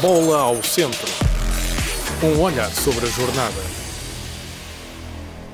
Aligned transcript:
Bola 0.00 0.40
ao 0.40 0.62
centro. 0.62 1.06
Um 2.22 2.40
olhar 2.40 2.70
sobre 2.70 3.04
a 3.04 3.08
jornada. 3.10 3.60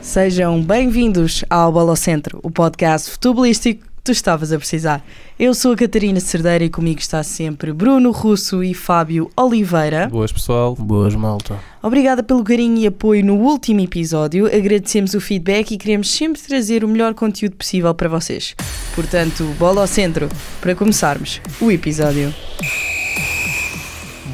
Sejam 0.01 0.63
bem-vindos 0.63 1.45
ao 1.51 1.73
Bola 1.73 1.91
ao 1.91 1.97
Centro, 1.97 2.39
o 2.45 2.51
podcast 2.51 3.11
futebolístico 3.11 3.83
que 3.83 4.03
tu 4.05 4.13
estavas 4.13 4.53
a 4.53 4.59
precisar. 4.59 5.05
Eu 5.37 5.53
sou 5.53 5.73
a 5.73 5.77
Catarina 5.77 6.21
Cerdeira 6.21 6.63
e 6.63 6.71
comigo 6.71 7.01
está 7.01 7.25
sempre 7.25 7.73
Bruno 7.73 8.13
Russo 8.13 8.63
e 8.63 8.73
Fábio 8.73 9.29
Oliveira. 9.37 10.09
Boas 10.09 10.31
pessoal. 10.31 10.77
Boas, 10.77 11.17
malta. 11.17 11.59
Obrigada 11.83 12.23
pelo 12.23 12.45
carinho 12.45 12.79
e 12.79 12.87
apoio 12.87 13.25
no 13.25 13.35
último 13.35 13.81
episódio. 13.81 14.47
Agradecemos 14.47 15.15
o 15.15 15.21
feedback 15.21 15.73
e 15.73 15.77
queremos 15.77 16.09
sempre 16.09 16.41
trazer 16.41 16.85
o 16.85 16.89
melhor 16.89 17.15
conteúdo 17.15 17.57
possível 17.57 17.93
para 17.93 18.09
vocês. 18.09 18.55
Portanto, 18.95 19.43
bola 19.59 19.81
ao 19.81 19.89
centro 19.89 20.29
para 20.61 20.75
começarmos 20.77 21.41
o 21.61 21.73
episódio. 21.73 22.33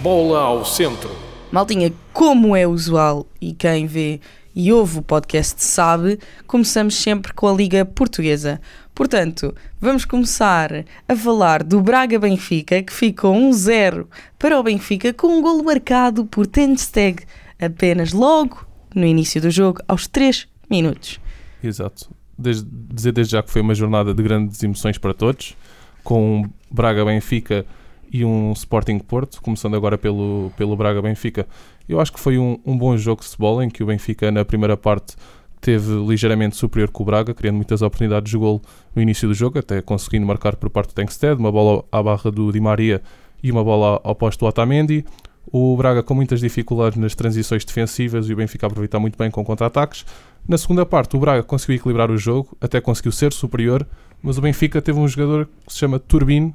Bola 0.03 0.41
ao 0.41 0.65
centro. 0.65 1.11
Maltinha, 1.53 1.93
como 2.13 2.57
é 2.57 2.67
usual 2.67 3.25
e 3.41 3.53
quem 3.53 3.87
vê 3.87 4.19
e 4.53 4.73
ouve 4.73 4.99
o 4.99 5.03
podcast 5.03 5.63
sabe, 5.63 6.19
começamos 6.45 6.97
sempre 6.97 7.33
com 7.33 7.47
a 7.47 7.53
Liga 7.53 7.85
Portuguesa. 7.85 8.61
Portanto, 8.93 9.55
vamos 9.81 10.05
começar 10.05 10.85
a 11.09 11.15
falar 11.15 11.63
do 11.63 11.81
Braga 11.81 12.19
Benfica, 12.19 12.83
que 12.83 12.93
ficou 12.93 13.33
1-0 13.33 14.07
para 14.41 14.59
o 14.59 14.63
Benfica 14.65 15.13
com 15.13 15.39
um 15.39 15.41
golo 15.41 15.63
marcado 15.63 16.25
por 16.25 16.49
Ten 16.49 16.77
Steg 16.77 17.23
apenas 17.61 18.13
logo 18.13 18.67
no 18.93 19.07
início 19.07 19.41
do 19.41 19.53
jogo, 19.53 19.81
aos 19.87 20.09
3 20.09 20.49
minutos. 20.69 21.21
Exato. 21.63 22.11
Desde, 22.37 22.67
dizer 22.69 23.13
desde 23.13 23.31
já 23.31 23.43
que 23.43 23.53
foi 23.53 23.63
uma 23.63 23.75
jornada 23.75 24.13
de 24.13 24.21
grandes 24.21 24.61
emoções 24.65 24.99
para 24.99 25.15
todos, 25.15 25.57
com 26.03 26.41
um 26.41 26.51
Braga-Benfica 26.69 27.65
e 28.13 28.25
um 28.25 28.53
Sporting 28.53 28.99
Porto, 28.99 29.41
começando 29.41 29.75
agora 29.75 29.97
pelo, 29.97 30.53
pelo 30.57 30.77
Braga-Benfica. 30.77 31.47
Eu 31.89 31.99
acho 31.99 32.13
que 32.13 32.21
foi 32.21 32.37
um, 32.37 32.59
um 32.65 32.77
bom 32.77 32.97
jogo 32.97 33.23
de 33.23 33.29
futebol, 33.29 33.63
em 33.63 33.71
que 33.71 33.83
o 33.83 33.87
Benfica, 33.87 34.31
na 34.31 34.45
primeira 34.45 34.77
parte, 34.77 35.17
teve 35.63 35.93
ligeiramente 36.07 36.57
superior 36.57 36.91
que 36.91 37.01
o 37.01 37.05
Braga, 37.05 37.33
criando 37.33 37.57
muitas 37.57 37.81
oportunidades 37.81 38.31
de 38.31 38.37
gol 38.37 38.61
no 38.95 39.01
início 39.01 39.27
do 39.27 39.33
jogo, 39.33 39.59
até 39.59 39.81
conseguindo 39.81 40.27
marcar 40.27 40.57
por 40.57 40.69
parte 40.69 40.89
do 40.89 40.95
Tengsted, 40.95 41.39
uma 41.39 41.51
bola 41.51 41.85
à 41.91 42.03
barra 42.03 42.31
do 42.31 42.53
Di 42.53 42.61
Maria 42.61 43.01
e 43.43 43.51
uma 43.51 43.65
bola 43.65 44.01
ao 44.05 44.15
posto 44.15 44.41
do 44.41 44.47
Otamendi. 44.47 45.05
O 45.51 45.77
Braga 45.77 46.03
com 46.03 46.15
muitas 46.15 46.41
dificuldades 46.41 46.99
nas 46.99 47.15
transições 47.15 47.65
defensivas 47.65 48.29
e 48.29 48.33
o 48.33 48.37
Benfica 48.37 48.67
aproveitar 48.67 48.99
muito 48.99 49.17
bem 49.17 49.31
com 49.31 49.45
contra-ataques. 49.45 50.05
Na 50.47 50.59
segunda 50.59 50.85
parte, 50.85 51.17
o 51.17 51.21
Braga 51.21 51.43
conseguiu 51.43 51.77
equilibrar 51.77 52.11
o 52.11 52.19
jogo, 52.19 52.57
até 52.61 52.81
conseguiu 52.81 53.13
ser 53.13 53.33
superior, 53.33 53.87
mas 54.21 54.39
o 54.39 54.41
Benfica 54.41 54.83
teve 54.83 54.99
um 54.99 55.07
jogador 55.07 55.49
que 55.67 55.73
se 55.73 55.79
chama 55.79 55.99
Turbine, 55.99 56.53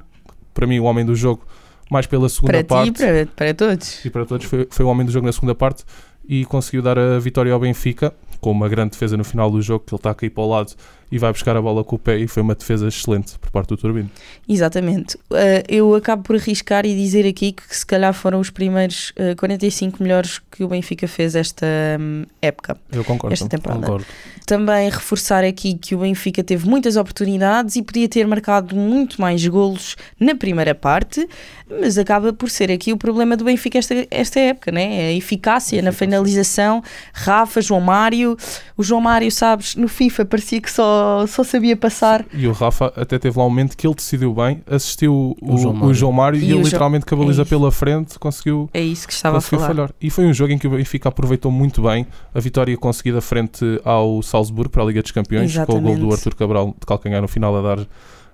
para 0.58 0.66
mim 0.66 0.80
o 0.80 0.84
homem 0.84 1.06
do 1.06 1.14
jogo, 1.14 1.46
mais 1.88 2.04
pela 2.04 2.28
segunda 2.28 2.52
para 2.52 2.64
parte. 2.64 2.92
ti 2.92 3.02
e 3.04 3.06
para, 3.06 3.26
para 3.26 3.54
todos. 3.54 4.04
E 4.04 4.10
para 4.10 4.26
todos 4.26 4.44
foi, 4.44 4.66
foi 4.68 4.84
o 4.84 4.88
homem 4.88 5.06
do 5.06 5.12
jogo 5.12 5.24
na 5.24 5.32
segunda 5.32 5.54
parte 5.54 5.84
e 6.28 6.44
conseguiu 6.46 6.82
dar 6.82 6.98
a 6.98 7.20
vitória 7.20 7.52
ao 7.52 7.60
Benfica 7.60 8.12
com 8.40 8.50
uma 8.50 8.68
grande 8.68 8.90
defesa 8.90 9.16
no 9.16 9.22
final 9.22 9.48
do 9.52 9.62
jogo, 9.62 9.84
que 9.86 9.94
ele 9.94 10.00
está 10.00 10.10
a 10.10 10.14
cair 10.16 10.30
para 10.30 10.42
o 10.42 10.48
lado 10.48 10.74
e 11.10 11.18
vai 11.18 11.32
buscar 11.32 11.56
a 11.56 11.62
bola 11.62 11.82
com 11.82 11.96
o 11.96 11.98
pé 11.98 12.18
e 12.18 12.28
foi 12.28 12.42
uma 12.42 12.54
defesa 12.54 12.88
excelente 12.88 13.38
por 13.38 13.50
parte 13.50 13.68
do 13.68 13.76
Turbino. 13.76 14.10
Exatamente. 14.48 15.16
Uh, 15.30 15.64
eu 15.68 15.94
acabo 15.94 16.22
por 16.22 16.36
arriscar 16.36 16.84
e 16.84 16.94
dizer 16.94 17.26
aqui 17.26 17.52
que 17.52 17.76
se 17.76 17.84
calhar 17.84 18.12
foram 18.12 18.40
os 18.40 18.50
primeiros 18.50 19.10
uh, 19.10 19.36
45 19.36 20.02
melhores 20.02 20.40
que 20.50 20.64
o 20.64 20.68
Benfica 20.68 21.06
fez 21.06 21.34
esta 21.34 21.66
um, 22.00 22.24
época. 22.42 22.76
Eu 22.92 23.04
concordo. 23.04 23.32
Esta 23.32 23.48
temporada. 23.48 23.80
Concordo. 23.80 24.06
Também 24.46 24.88
reforçar 24.88 25.44
aqui 25.44 25.74
que 25.74 25.94
o 25.94 25.98
Benfica 25.98 26.42
teve 26.42 26.66
muitas 26.66 26.96
oportunidades 26.96 27.76
e 27.76 27.82
podia 27.82 28.08
ter 28.08 28.26
marcado 28.26 28.74
muito 28.74 29.20
mais 29.20 29.46
golos 29.46 29.94
na 30.18 30.34
primeira 30.34 30.74
parte, 30.74 31.28
mas 31.68 31.98
acaba 31.98 32.32
por 32.32 32.48
ser 32.48 32.72
aqui 32.72 32.92
o 32.92 32.96
problema 32.96 33.36
do 33.36 33.44
Benfica 33.44 33.78
esta, 33.78 34.06
esta 34.10 34.40
época, 34.40 34.72
né? 34.72 35.08
A 35.08 35.12
eficácia 35.12 35.82
na 35.82 35.92
finalização. 35.92 36.82
Rafa, 37.12 37.60
João 37.60 37.80
Mário. 37.80 38.36
O 38.76 38.82
João 38.82 39.00
Mário, 39.00 39.30
sabes, 39.30 39.76
no 39.76 39.86
FIFA 39.86 40.24
parecia 40.24 40.60
que 40.60 40.70
só, 40.70 40.97
só 41.28 41.42
sabia 41.44 41.76
passar. 41.76 42.24
E 42.32 42.46
o 42.46 42.52
Rafa 42.52 42.92
até 42.96 43.18
teve 43.18 43.38
lá 43.38 43.44
um 43.46 43.48
momento 43.50 43.76
que 43.76 43.86
ele 43.86 43.94
decidiu 43.94 44.32
bem, 44.34 44.62
assistiu 44.66 45.36
o, 45.40 45.54
O 45.54 45.58
João 45.58 45.74
Mário. 45.74 45.88
o 45.90 45.94
João 45.94 46.12
Mário 46.12 46.38
E 46.40 46.42
e, 46.44 46.50
ele 46.50 46.58
Jo- 46.60 46.64
literalmente 46.64 47.06
com 47.06 47.14
a 47.14 47.18
baliza 47.18 47.42
é 47.42 47.44
pela 47.44 47.70
frente 47.72 48.18
conseguiu, 48.18 48.68
É 48.72 48.80
isso 48.80 49.06
que 49.06 49.12
estava 49.12 49.38
a 49.38 49.40
falar. 49.40 49.66
falhar. 49.66 49.90
E 50.00 50.10
foi 50.10 50.24
um 50.26 50.32
jogo 50.32 50.52
em 50.52 50.58
que 50.58 50.66
o 50.66 50.70
Benfica 50.70 51.08
aproveitou 51.08 51.50
muito 51.50 51.82
bem 51.82 52.06
a 52.34 52.40
vitória 52.40 52.76
conseguida 52.76 53.20
frente 53.20 53.64
ao 53.84 54.22
Salzburgo 54.22 54.70
para 54.70 54.82
a 54.82 54.86
Liga 54.86 55.02
dos 55.02 55.10
Campeões, 55.10 55.54
com 55.56 55.62
o 55.62 55.66
gol 55.66 55.80
do 55.80 55.88
Exatamente. 55.88 56.12
Arthur 56.14 56.34
Cabral 56.34 56.66
de 56.78 56.86
calcanhar 56.86 57.20
no 57.22 57.28
final 57.28 57.56
a 57.56 57.62
dar 57.76 57.86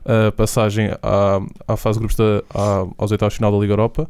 a 0.07 0.33
passagem 0.33 0.91
à, 1.03 1.41
à 1.67 1.77
fase 1.77 1.99
de 1.99 2.07
grupos 2.07 2.17
da, 2.17 2.43
à- 2.55 2.87
aos 2.99 3.11
oitavos 3.11 3.33
de 3.33 3.37
final 3.39 3.51
da 3.53 3.59
Liga 3.59 3.73
Europa. 3.73 4.09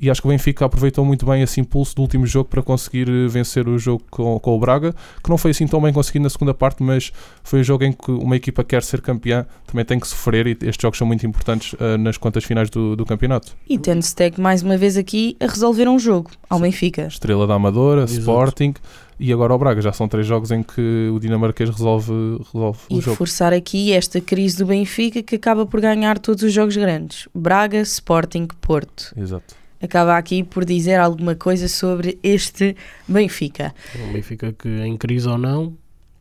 E 0.00 0.10
acho 0.10 0.20
que 0.20 0.26
o 0.26 0.30
Benfica 0.30 0.64
aproveitou 0.64 1.04
muito 1.04 1.24
bem 1.24 1.42
esse 1.42 1.60
impulso 1.60 1.94
do 1.94 2.02
último 2.02 2.26
jogo 2.26 2.48
para 2.48 2.62
conseguir 2.62 3.08
eh, 3.08 3.28
vencer 3.28 3.68
o 3.68 3.78
jogo 3.78 4.02
com, 4.10 4.38
com 4.40 4.56
o 4.56 4.58
Braga, 4.58 4.94
que 5.22 5.30
não 5.30 5.38
foi 5.38 5.52
assim 5.52 5.66
tão 5.66 5.80
bem 5.80 5.92
conseguido 5.92 6.24
na 6.24 6.30
segunda 6.30 6.52
parte, 6.52 6.82
mas 6.82 7.12
foi 7.42 7.60
um 7.60 7.64
jogo 7.64 7.84
em 7.84 7.92
que 7.92 8.10
uma 8.10 8.36
equipa 8.36 8.64
quer 8.64 8.82
ser 8.82 9.00
campeã, 9.00 9.46
também 9.66 9.84
tem 9.84 9.98
que 10.00 10.08
sofrer 10.08 10.46
e 10.46 10.50
estes 10.62 10.82
jogos 10.82 10.98
são 10.98 11.06
muito 11.06 11.24
importantes 11.26 11.74
eh, 11.80 11.96
nas 11.96 12.16
contas 12.16 12.44
finais 12.44 12.68
do, 12.70 12.96
do 12.96 13.04
campeonato. 13.06 13.56
E 13.68 13.78
Steg 14.02 14.40
mais 14.40 14.62
uma 14.62 14.76
vez 14.76 14.96
aqui 14.96 15.36
a 15.40 15.46
resolver 15.46 15.88
um 15.88 15.98
jogo 15.98 16.30
ao 16.50 16.58
Benfica. 16.58 17.06
Estrela 17.06 17.46
da 17.46 17.54
Amadora, 17.54 18.02
Exato. 18.02 18.20
Sporting 18.20 18.74
e 19.18 19.32
agora 19.32 19.54
o 19.54 19.58
Braga. 19.58 19.80
Já 19.80 19.92
são 19.92 20.08
três 20.08 20.26
jogos 20.26 20.50
em 20.50 20.62
que 20.62 21.10
o 21.14 21.18
dinamarquês 21.18 21.70
resolve, 21.70 22.12
resolve 22.52 22.78
E 22.90 22.94
o 22.94 23.00
jogo. 23.00 23.10
reforçar 23.12 23.52
aqui 23.52 23.92
esta 23.92 24.20
crise 24.20 24.58
do 24.58 24.66
Benfica 24.66 25.22
que 25.22 25.36
acaba 25.36 25.64
por 25.66 25.80
ganhar 25.80 26.18
todos 26.18 26.42
os 26.42 26.52
jogos 26.52 26.76
grandes. 26.76 27.28
Braga, 27.34 27.80
Sporting, 27.80 28.48
Porto. 28.60 29.12
Exato. 29.16 29.54
Acaba 29.84 30.16
aqui 30.16 30.42
por 30.42 30.64
dizer 30.64 30.96
alguma 30.96 31.34
coisa 31.34 31.68
sobre 31.68 32.18
este 32.22 32.74
Benfica. 33.06 33.74
O 34.08 34.12
Benfica 34.12 34.52
que 34.52 34.68
em 34.68 34.96
crise 34.96 35.28
ou 35.28 35.36
não 35.36 35.76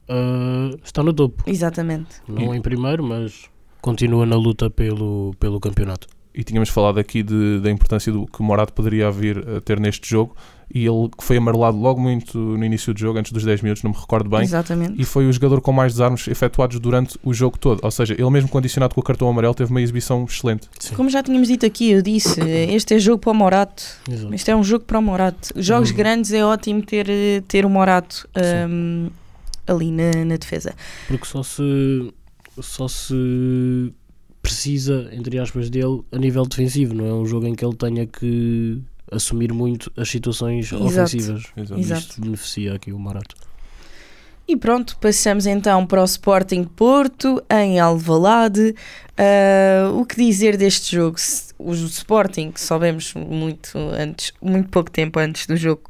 ah, 0.10 0.76
está 0.84 1.02
no 1.02 1.14
topo. 1.14 1.44
Exatamente. 1.48 2.22
Não 2.28 2.54
em 2.54 2.62
primeiro, 2.62 3.04
mas 3.04 3.50
continua 3.82 4.26
na 4.26 4.36
luta 4.36 4.70
pelo, 4.70 5.34
pelo 5.40 5.60
campeonato. 5.60 6.08
E 6.36 6.44
tínhamos 6.44 6.70
falado 6.70 7.00
aqui 7.00 7.22
de- 7.22 7.60
da 7.60 7.70
importância 7.70 8.12
do 8.12 8.26
que 8.26 8.40
o 8.40 8.44
Morato 8.44 8.74
poderia 8.74 9.12
vir 9.12 9.38
a 9.48 9.62
ter 9.62 9.80
neste 9.80 10.10
jogo 10.10 10.36
e 10.74 10.80
ele 10.88 11.08
que 11.16 11.24
foi 11.24 11.38
amarelado 11.38 11.78
logo 11.78 12.02
muito 12.02 12.36
no 12.40 12.66
início 12.66 12.92
do 12.92 13.00
jogo, 13.00 13.20
antes 13.20 13.32
dos 13.32 13.44
10 13.44 13.62
minutos, 13.62 13.84
não 13.84 13.92
me 13.92 13.98
recordo 13.98 14.28
bem. 14.28 14.42
Exatamente. 14.42 15.00
E 15.00 15.06
foi 15.06 15.28
o 15.28 15.32
jogador 15.32 15.62
com 15.62 15.72
mais 15.72 15.94
desarmes 15.94 16.28
efetuados 16.28 16.80
durante 16.80 17.20
o 17.24 17.32
jogo 17.36 17.60
todo. 17.60 17.80
Ou 17.84 17.92
seja, 17.92 18.14
ele 18.14 18.30
mesmo 18.32 18.50
condicionado 18.50 18.96
com 18.96 19.02
o 19.02 19.04
cartão 19.04 19.30
amarelo 19.30 19.54
teve 19.54 19.70
uma 19.70 19.80
exibição 19.82 20.26
excelente. 20.26 20.68
Sim. 20.80 20.96
Como 20.96 21.08
já 21.12 21.22
tínhamos 21.22 21.48
dito 21.50 21.68
aqui, 21.68 21.92
eu 21.92 22.02
disse, 22.02 22.42
este 22.42 22.96
é 22.96 23.00
jogo 23.00 23.20
para 23.20 23.32
o 23.32 23.36
Morato. 23.36 23.84
Exato. 24.10 24.34
Este 24.34 24.50
é 24.50 24.56
um 24.56 24.64
jogo 24.64 24.86
para 24.86 24.98
o 24.98 25.02
Morato. 25.04 25.50
Jogos 25.56 25.92
Uhum. 25.92 25.96
grandes 25.98 26.34
é 26.34 26.44
ótimo 26.44 26.82
ter, 26.82 27.08
eh, 27.08 27.44
ter 27.48 27.64
o 27.64 27.70
Morato 27.70 28.28
Sim. 28.36 28.72
hum, 28.72 29.10
ali 29.68 29.92
na, 29.92 30.26
na 30.26 30.38
defesa. 30.38 30.74
Porque 31.08 31.26
só 31.28 31.44
se, 31.44 32.12
só 32.60 32.88
se 32.88 33.94
precisa, 34.44 35.10
entre 35.14 35.40
aspas, 35.40 35.70
dele 35.70 36.04
a 36.12 36.18
nível 36.20 36.46
defensivo. 36.46 36.94
Não 36.94 37.08
é 37.08 37.14
um 37.14 37.26
jogo 37.26 37.48
em 37.48 37.56
que 37.56 37.66
ele 37.66 37.76
tenha 37.76 38.06
que 38.06 38.80
assumir 39.10 39.54
muito 39.54 39.92
as 39.98 40.10
situações 40.10 40.68
Exato. 40.68 40.84
ofensivas. 40.84 41.44
Exato. 41.56 41.80
Exato. 41.80 42.02
Isto 42.02 42.22
beneficia 42.22 42.74
aqui 42.76 42.92
o 42.92 43.00
Marato. 43.00 43.36
E 44.46 44.58
pronto, 44.58 44.98
passamos 45.00 45.46
então 45.46 45.86
para 45.86 46.02
o 46.02 46.06
Sporting 46.06 46.66
Porto, 46.66 47.42
em 47.50 47.80
Alvalade. 47.80 48.76
Ah, 49.18 49.90
o 49.94 50.06
que 50.06 50.18
dizer 50.18 50.58
deste 50.58 50.98
jogo? 50.98 51.16
O 51.58 51.74
Sporting, 51.74 52.52
que 52.52 52.60
soubemos 52.60 53.14
muito 53.14 53.78
antes, 53.78 54.34
muito 54.42 54.68
pouco 54.68 54.92
tempo 54.92 55.18
antes 55.20 55.48
do 55.48 55.56
jogo, 55.56 55.84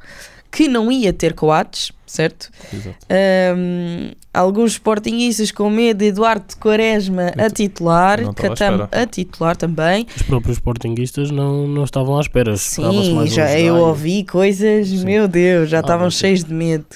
que 0.52 0.68
não 0.68 0.92
ia 0.92 1.12
ter 1.12 1.34
coates, 1.34 1.90
certo? 2.14 2.50
Exato. 2.72 2.96
Ahm, 3.10 4.12
alguns 4.32 4.72
Sportingistas 4.72 5.50
com 5.50 5.68
medo 5.70 5.98
de 5.98 6.06
Eduardo 6.06 6.56
Quaresma 6.58 7.28
a 7.38 7.48
t- 7.50 7.64
titular, 7.68 8.18
Catam 8.34 8.88
a 8.90 9.06
titular 9.06 9.56
também. 9.56 10.06
Os 10.16 10.22
próprios 10.22 10.56
Sportinguistas 10.58 11.30
não, 11.30 11.66
não 11.68 11.84
estavam 11.84 12.16
à 12.16 12.20
espera. 12.20 12.56
Sim, 12.56 12.84
um 13.18 13.26
já 13.26 13.58
eu 13.58 13.76
ouvi 13.76 14.24
coisas, 14.24 14.88
Sim. 14.88 15.04
meu 15.04 15.26
Deus, 15.28 15.68
já 15.70 15.78
Ah, 15.78 15.80
estavam 15.80 16.10
cheios 16.10 16.44
de 16.44 16.52
medo. 16.54 16.86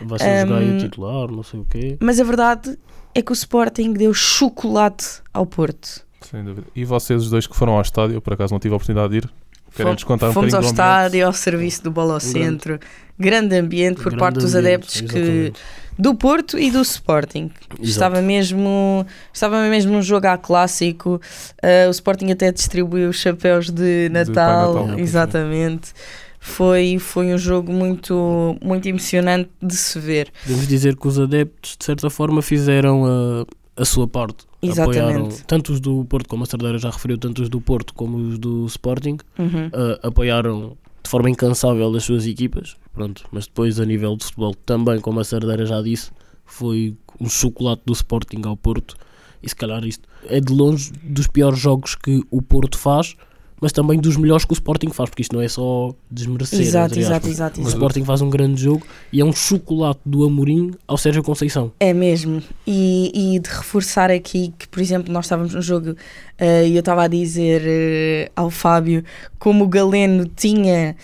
Vai 0.00 0.18
ser 0.18 0.24
o 0.24 0.28
Hum, 0.44 0.48
Jogaio 0.48 0.78
titular, 0.78 1.30
não 1.30 1.42
sei 1.42 1.60
o 1.60 1.66
quê. 1.68 1.96
Mas 2.00 2.18
a 2.20 2.24
verdade 2.24 2.78
é 3.14 3.22
que 3.22 3.30
o 3.30 3.34
Sporting 3.34 3.92
deu 3.92 4.12
chocolate 4.14 5.06
ao 5.32 5.46
Porto. 5.46 6.04
Sem 6.22 6.44
dúvida. 6.44 6.66
E 6.74 6.84
vocês 6.84 7.22
os 7.22 7.30
dois 7.30 7.46
que 7.46 7.54
foram 7.56 7.74
ao 7.74 7.82
estádio, 7.82 8.14
eu 8.14 8.20
por 8.22 8.32
acaso 8.32 8.52
não 8.54 8.60
tive 8.60 8.72
a 8.74 8.76
oportunidade 8.76 9.10
de 9.10 9.18
ir, 9.26 9.30
querem 9.74 9.92
Fom- 9.92 9.96
descontar 9.96 10.30
um 10.30 10.32
Fomos 10.32 10.54
ao 10.54 10.62
estádio, 10.62 11.26
ao 11.26 11.32
serviço 11.32 11.82
do 11.82 11.90
Bola 11.90 12.14
ao 12.14 12.20
Centro. 12.20 12.78
Grande 13.18 13.56
ambiente 13.56 13.96
por 13.96 14.04
Grande 14.06 14.18
parte 14.18 14.38
dos 14.40 14.54
ambiente, 14.54 14.74
adeptos 14.74 15.00
que, 15.02 15.52
do 15.98 16.14
Porto 16.14 16.58
e 16.58 16.70
do 16.70 16.80
Sporting. 16.80 17.50
Exato. 17.70 17.82
Estava 17.82 18.22
mesmo, 18.22 19.06
estava 19.32 19.62
mesmo 19.68 19.96
um 19.96 20.02
jogo 20.02 20.26
a 20.26 20.36
clássico. 20.36 21.20
Uh, 21.62 21.88
o 21.88 21.90
Sporting 21.90 22.30
até 22.32 22.50
distribuiu 22.50 23.10
os 23.10 23.16
chapéus 23.16 23.70
de 23.70 24.08
Natal. 24.10 24.86
Natal. 24.86 24.98
Exatamente. 24.98 25.92
Foi, 26.40 26.98
foi 26.98 27.32
um 27.32 27.38
jogo 27.38 27.72
muito, 27.72 28.56
muito 28.60 28.88
emocionante 28.88 29.48
de 29.62 29.76
se 29.76 29.96
ver. 30.00 30.28
Podemos 30.42 30.66
dizer 30.66 30.96
que 30.96 31.06
os 31.06 31.16
adeptos, 31.20 31.76
de 31.78 31.84
certa 31.84 32.10
forma, 32.10 32.42
fizeram 32.42 33.04
a, 33.04 33.46
a 33.76 33.84
sua 33.84 34.06
parte. 34.06 34.44
Exatamente. 34.60 34.98
Apoiaram, 35.00 35.28
tanto 35.46 35.72
os 35.72 35.80
do 35.80 36.04
Porto, 36.04 36.28
como 36.28 36.44
a 36.44 36.46
Cerdeira 36.46 36.78
já 36.78 36.90
referiu, 36.90 37.18
tanto 37.18 37.42
os 37.42 37.48
do 37.48 37.60
Porto 37.60 37.94
como 37.94 38.16
os 38.18 38.38
do 38.38 38.66
Sporting, 38.66 39.18
Uhum. 39.38 39.70
ah, 39.72 40.06
apoiaram 40.08 40.76
de 41.02 41.10
forma 41.10 41.28
incansável 41.30 41.90
das 41.90 42.04
suas 42.04 42.26
equipas, 42.26 42.76
pronto, 42.92 43.24
mas 43.32 43.46
depois 43.46 43.80
a 43.80 43.84
nível 43.84 44.16
de 44.16 44.24
futebol 44.24 44.54
também, 44.54 45.00
como 45.00 45.18
a 45.20 45.24
Sardeira 45.24 45.66
já 45.66 45.82
disse, 45.82 46.10
foi 46.44 46.94
um 47.20 47.28
chocolate 47.28 47.82
do 47.84 47.92
Sporting 47.92 48.42
ao 48.44 48.56
Porto 48.56 48.94
e 49.42 49.48
se 49.48 49.56
calhar 49.56 49.84
isto 49.84 50.08
é 50.26 50.38
de 50.38 50.52
longe 50.52 50.92
dos 51.02 51.26
piores 51.26 51.58
jogos 51.58 51.94
que 51.96 52.22
o 52.30 52.40
Porto 52.40 52.78
faz, 52.78 53.16
mas 53.62 53.70
também 53.70 54.00
dos 54.00 54.16
melhores 54.16 54.44
que 54.44 54.52
o 54.52 54.54
Sporting 54.54 54.90
faz, 54.90 55.08
porque 55.08 55.22
isto 55.22 55.36
não 55.36 55.40
é 55.40 55.46
só 55.46 55.94
desmerecer. 56.10 56.60
Exato, 56.60 56.98
exato, 56.98 57.28
exato, 57.28 57.60
O. 57.60 57.68
Sporting 57.68 58.04
faz 58.04 58.20
um 58.20 58.28
grande 58.28 58.60
jogo 58.60 58.84
e 59.12 59.20
é 59.20 59.24
um 59.24 59.32
chocolate 59.32 60.00
do 60.04 60.24
Amorim 60.24 60.72
ao 60.88 60.98
Sérgio 60.98 61.22
Conceição. 61.22 61.70
É 61.78 61.92
mesmo. 61.94 62.42
E, 62.66 63.34
e 63.36 63.38
de 63.38 63.48
reforçar 63.48 64.10
aqui 64.10 64.52
que, 64.58 64.66
por 64.66 64.80
exemplo, 64.80 65.12
nós 65.12 65.26
estávamos 65.26 65.54
no 65.54 65.62
jogo 65.62 65.94
eh, 66.36 66.66
e 66.66 66.74
eu 66.74 66.80
estava 66.80 67.04
a 67.04 67.06
dizer 67.06 67.62
eh, 67.64 68.32
ao 68.34 68.50
Fábio 68.50 69.04
como 69.38 69.62
o 69.62 69.68
Galeno 69.68 70.26
tinha 70.26 70.96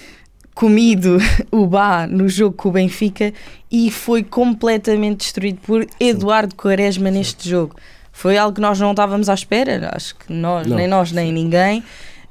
comido 0.52 1.18
o 1.52 1.64
Bá 1.64 2.08
no 2.08 2.28
jogo 2.28 2.56
com 2.56 2.70
o 2.70 2.72
Benfica 2.72 3.32
e 3.70 3.88
foi 3.88 4.24
completamente 4.24 5.18
destruído 5.18 5.60
por 5.64 5.86
Eduardo 6.00 6.56
Quaresma 6.56 7.08
neste 7.08 7.48
jogo. 7.48 7.76
Foi 8.12 8.36
algo 8.36 8.56
que 8.56 8.60
nós 8.60 8.80
não 8.80 8.90
estávamos 8.90 9.28
à 9.28 9.34
espera, 9.34 9.92
acho 9.94 10.16
que 10.16 10.32
nós, 10.32 10.66
Não. 10.66 10.76
nem 10.76 10.88
nós, 10.88 11.12
nem 11.12 11.30
ninguém. 11.30 11.84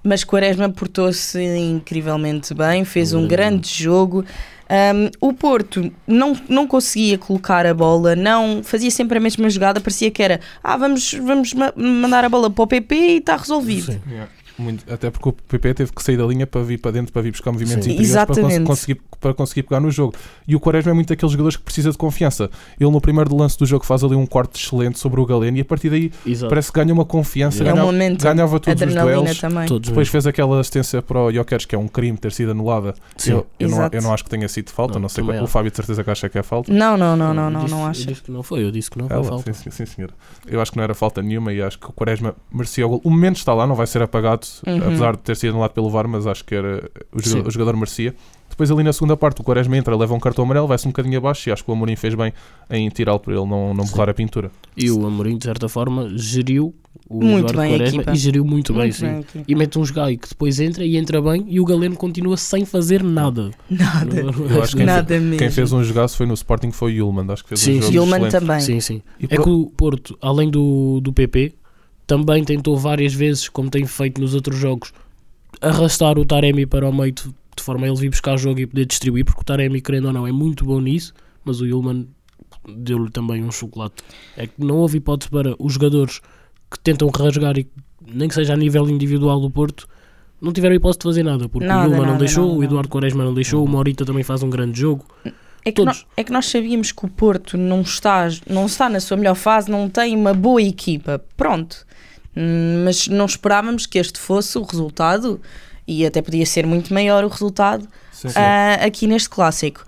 Mas 0.08 0.24
Quaresma 0.24 0.70
portou-se 0.70 1.38
incrivelmente 1.44 2.54
bem, 2.54 2.86
fez 2.86 3.14
um 3.14 3.24
Um 3.24 3.28
grande 3.28 3.48
grande 3.58 3.84
jogo. 3.84 4.26
Um, 4.70 5.10
o 5.30 5.34
Porto 5.34 5.92
não, 6.06 6.36
não 6.50 6.68
conseguia 6.68 7.18
colocar 7.18 7.66
a 7.66 7.74
bola, 7.74 8.16
não 8.16 8.62
fazia 8.64 8.92
sempre 8.92 9.18
a 9.18 9.22
mesma 9.22 9.50
jogada, 9.50 9.80
parecia 9.80 10.12
que 10.12 10.22
era 10.22 10.42
ah, 10.62 10.76
vamos, 10.76 11.14
vamos 11.14 11.54
ma- 11.54 11.72
mandar 11.76 12.26
a 12.26 12.30
bola 12.30 12.50
para 12.50 12.64
o 12.64 12.68
PP 12.68 12.96
e 12.96 13.18
está 13.18 13.38
resolvido. 13.38 13.94
Sim. 13.94 14.02
Yeah. 14.10 14.30
Muito- 14.58 14.92
até 14.92 15.10
porque 15.12 15.30
o 15.30 15.34
PP 15.34 15.74
teve 15.74 15.92
que 15.92 16.02
sair 16.02 16.18
da 16.18 16.26
linha 16.26 16.48
para 16.48 16.62
vir 16.62 16.80
para 16.80 16.92
dentro, 16.92 17.14
para 17.14 17.22
vir 17.22 17.32
buscar 17.32 17.52
movimentos 17.52 17.86
Sim. 17.86 17.92
interiores 17.94 18.26
para, 18.26 18.64
conseguir, 18.66 19.02
para 19.22 19.34
conseguir 19.34 19.64
pegar 19.64 19.80
no 19.80 19.92
jogo. 19.92 20.14
E 20.48 20.56
o 20.56 20.60
Quaresma 20.60 20.92
é 20.92 20.94
muito 20.94 21.10
daqueles 21.10 21.32
jogadores 21.32 21.58
que 21.58 21.64
precisa 21.64 21.92
de 21.92 21.98
confiança. 21.98 22.50
Ele 22.80 22.90
no 22.90 23.00
primeiro 23.00 23.36
lance 23.36 23.58
do 23.58 23.66
jogo 23.66 23.86
faz 23.86 24.04
ali 24.04 24.16
um 24.16 24.26
corte 24.26 24.60
excelente 24.64 24.98
sobre 25.00 25.22
o 25.22 25.26
Galeno 25.26 25.58
e 25.58 25.62
a 25.62 25.66
partir 25.66 25.90
daí 25.90 26.12
Exato. 26.26 26.50
parece 26.50 26.72
que 26.72 26.80
ganha 26.80 26.94
uma 26.94 27.06
confiança, 27.06 27.64
É 27.64 27.72
um 27.72 27.76
ganha- 27.76 27.86
momento, 27.86 28.24
ganhava 28.24 28.60
todos 28.60 28.82
os 28.82 28.94
duelos. 28.96 29.38
também. 29.40 29.68
Todos 29.68 29.90
Depois 29.90 30.08
mesmo. 30.08 30.12
fez 30.12 30.28
aquela 30.28 30.60
assistência 30.60 31.02
para 31.02 31.20
o 31.22 31.32
Jokeres, 31.32 31.66
que 31.66 31.76
é 31.76 31.78
um 31.78 31.88
crime 31.88 32.18
ter 32.18 32.32
sido 32.32 32.52
anulada. 32.52 32.94
Sim. 33.16 33.32
Eu, 33.34 33.48
eu, 33.60 33.70
não, 33.70 33.90
eu 33.92 34.02
não 34.02 34.14
acho 34.14 34.24
que 34.24 34.30
tenha 34.30 34.48
sido 34.48 34.72
falta, 34.72 34.94
não, 34.96 35.02
Não, 35.02 35.10
sei 35.10 35.24
qual- 35.24 35.44
o. 35.44 35.48
Fábio 35.48 35.70
de 35.72 35.78
certeza 35.78 36.04
que 36.04 36.10
acha 36.10 36.28
que 36.30 36.38
é 36.38 36.44
falta. 36.44 36.72
Não, 36.74 36.98
não, 36.98 37.16
não, 37.16 37.34
não, 37.34 37.50
não, 37.50 37.62
disse- 37.62 37.72
não 37.74 37.82
Eu 37.82 37.88
acho. 37.88 38.06
disse 38.08 38.22
que 38.24 38.32
não 38.32 38.44
foi, 38.44 38.64
eu 38.64 38.72
disse 38.72 38.90
que 38.90 38.98
não 38.98 39.08
foi 39.08 39.16
Ela, 39.18 39.24
falta. 39.26 39.54
sim, 39.54 39.62
sim, 39.64 39.72
sim, 39.72 39.86
senhor. 39.86 40.12
Eu 40.48 40.60
acho 40.62 40.72
que 40.72 40.78
não 40.78 40.84
era 40.84 40.94
falta 40.96 41.22
nenhuma 41.22 41.54
e 41.54 41.62
acho 41.62 41.78
que 41.80 41.86
o 41.88 41.92
Quaresma 41.94 42.36
merecia 42.52 42.86
o 42.86 42.90
gol. 42.90 43.02
O 43.04 43.10
momento 43.10 43.38
está 43.38 43.54
lá, 43.54 43.66
não 43.68 43.76
vai 43.76 43.86
ser 43.88 44.02
apagado, 44.02 44.47
Uhum. 44.66 44.78
apesar 44.78 45.16
de 45.16 45.22
ter 45.24 45.36
sido 45.36 45.52
anulado 45.52 45.72
pelo 45.72 45.90
VAR, 45.90 46.08
mas 46.08 46.26
acho 46.28 46.44
que 46.46 46.56
era, 46.56 46.90
o, 47.14 47.22
jogador, 47.22 47.48
o 47.48 47.52
jogador 47.52 47.76
merecia. 47.76 48.16
Depois 48.50 48.72
ali 48.72 48.82
na 48.84 48.94
segunda 48.94 49.16
parte 49.16 49.42
o 49.42 49.44
Quaresma 49.44 49.78
entra, 49.78 49.96
leva 49.96 50.14
um 50.16 50.20
cartão 50.20 50.44
amarelo, 50.44 50.68
vai-se 50.68 50.88
um 50.88 50.92
bocadinho 50.92 51.18
abaixo 51.18 51.48
e 51.48 51.52
acho 51.52 51.64
que 51.64 51.70
o 51.70 51.74
Amorim 51.74 51.96
fez 51.96 52.16
bem 52.16 52.34
em 52.72 52.90
tirá-lo 52.90 53.20
para 53.20 53.34
ele 53.36 53.46
não, 53.46 53.74
não 53.74 53.86
borrar 53.86 54.10
a 54.10 54.14
pintura. 54.14 54.50
E 54.76 54.90
o 54.90 55.06
Amorim, 55.06 55.38
de 55.38 55.44
certa 55.46 55.70
forma, 55.70 56.10
geriu 56.16 56.74
o 57.08 57.24
Muito 57.24 57.52
Eduardo 57.52 57.58
bem 57.62 57.66
a 57.76 57.78
Quaresma 57.78 58.02
equipa. 58.02 58.12
e 58.14 58.16
geriu 58.18 58.44
muito, 58.46 58.74
bem, 58.74 58.82
Muito 58.84 58.96
sim. 58.96 59.06
bem. 59.06 59.26
E 59.48 59.54
mete 59.54 59.78
um 59.78 59.86
jogai 59.86 60.18
que 60.18 60.30
depois 60.30 60.60
entra 60.60 60.84
e 60.84 60.98
entra 60.98 61.22
bem 61.22 61.46
e 61.48 61.60
o 61.60 61.66
Galeno 61.66 61.96
continua 61.96 62.36
sem 62.36 62.66
fazer 62.66 63.04
nada. 63.04 63.52
Nada, 63.70 64.16
Eu 64.22 64.64
acho 64.64 64.72
que 64.72 64.78
quem, 64.78 64.86
nada 64.88 65.08
fe- 65.08 65.20
mesmo. 65.20 65.38
quem 65.38 65.52
fez 65.52 65.72
um 65.72 65.84
jogaço 65.84 66.18
foi 66.18 66.26
no 66.26 66.34
Sporting 66.34 66.72
foi 66.72 66.94
o 66.94 66.96
Yulman, 66.96 67.32
acho 67.32 67.44
que 67.44 67.50
fez 67.50 67.60
Sim, 67.60 67.72
um 67.72 67.74
jogo 67.76 67.86
sim. 67.86 67.92
Gilman 67.92 68.16
excelente. 68.28 68.32
também. 68.32 68.60
Sim, 68.62 68.80
sim. 68.80 69.02
E 69.20 69.26
É 69.26 69.28
pro- 69.36 69.44
que 69.44 69.50
o 69.50 69.66
Porto, 69.78 70.18
além 70.22 70.50
do, 70.50 71.00
do 71.02 71.14
PP, 71.14 71.54
também 72.08 72.44
tentou 72.44 72.78
várias 72.78 73.14
vezes, 73.14 73.50
como 73.50 73.70
tem 73.70 73.86
feito 73.86 74.20
nos 74.20 74.34
outros 74.34 74.58
jogos, 74.58 74.94
arrastar 75.62 76.18
o 76.18 76.26
Taremi 76.26 76.66
para 76.66 76.90
o 76.90 76.94
meio 76.94 77.12
de, 77.12 77.24
de 77.24 77.62
forma 77.62 77.86
a 77.86 77.90
ele 77.90 77.98
vir 77.98 78.10
buscar 78.10 78.38
jogo 78.38 78.62
e 78.62 78.66
poder 78.66 78.86
distribuir, 78.86 79.26
porque 79.26 79.42
o 79.42 79.44
Taremi, 79.44 79.82
querendo 79.82 80.06
ou 80.06 80.14
não, 80.14 80.26
é 80.26 80.32
muito 80.32 80.64
bom 80.64 80.80
nisso, 80.80 81.14
mas 81.44 81.60
o 81.60 81.66
Yulman 81.66 82.08
deu-lhe 82.68 83.12
também 83.12 83.44
um 83.44 83.52
chocolate. 83.52 83.96
É 84.38 84.48
que 84.48 84.54
não 84.58 84.78
houve 84.78 84.98
hipótese 84.98 85.30
para 85.30 85.56
os 85.60 85.74
jogadores 85.74 86.22
que 86.72 86.80
tentam 86.80 87.10
rasgar, 87.10 87.58
e 87.58 87.68
nem 88.02 88.30
que 88.30 88.36
seja 88.36 88.54
a 88.54 88.58
nível 88.58 88.90
individual 88.90 89.42
do 89.42 89.52
Porto, 89.52 89.88
não 90.40 90.54
tiveram 90.54 90.76
hipótese 90.76 91.00
de 91.00 91.04
fazer 91.04 91.24
nada, 91.24 91.50
porque 91.50 91.68
Nada, 91.68 91.82
o 91.82 91.92
Yulman 91.92 92.00
não 92.00 92.14
nada, 92.14 92.20
deixou, 92.20 92.48
nada, 92.48 92.60
o 92.60 92.64
Eduardo 92.64 92.90
Quaresma 92.90 93.24
não 93.26 93.34
deixou, 93.34 93.66
o 93.66 93.68
Morita 93.68 94.06
também 94.06 94.24
faz 94.24 94.44
um 94.44 94.50
grande 94.50 94.80
jogo. 94.80 95.06
É 95.68 95.72
que, 95.72 95.84
nós, 95.84 96.06
é 96.16 96.24
que 96.24 96.32
nós 96.32 96.46
sabíamos 96.46 96.92
que 96.92 97.06
o 97.06 97.10
Porto 97.10 97.58
não 97.58 97.82
está, 97.82 98.28
não 98.50 98.66
está 98.66 98.90
na 98.90 99.00
sua 99.00 99.18
melhor 99.18 99.36
fase, 99.36 99.70
não 99.70 99.90
tem 99.90 100.16
uma 100.16 100.34
boa 100.34 100.62
equipa. 100.62 101.24
Pronto. 101.36 101.86
Hum, 102.36 102.84
Mas 102.86 103.08
não 103.08 103.26
esperávamos 103.26 103.86
que 103.86 103.98
este 103.98 104.20
fosse 104.20 104.58
o 104.58 104.64
resultado 104.64 105.42
e 105.88 106.06
até 106.06 106.22
podia 106.22 106.46
ser 106.46 106.66
muito 106.66 106.94
maior 106.94 107.24
o 107.24 107.28
resultado 107.28 107.88
Sim, 108.12 108.30
sim. 108.30 108.40
ah, 108.40 108.76
aqui 108.86 109.08
neste 109.08 109.30
clássico. 109.30 109.84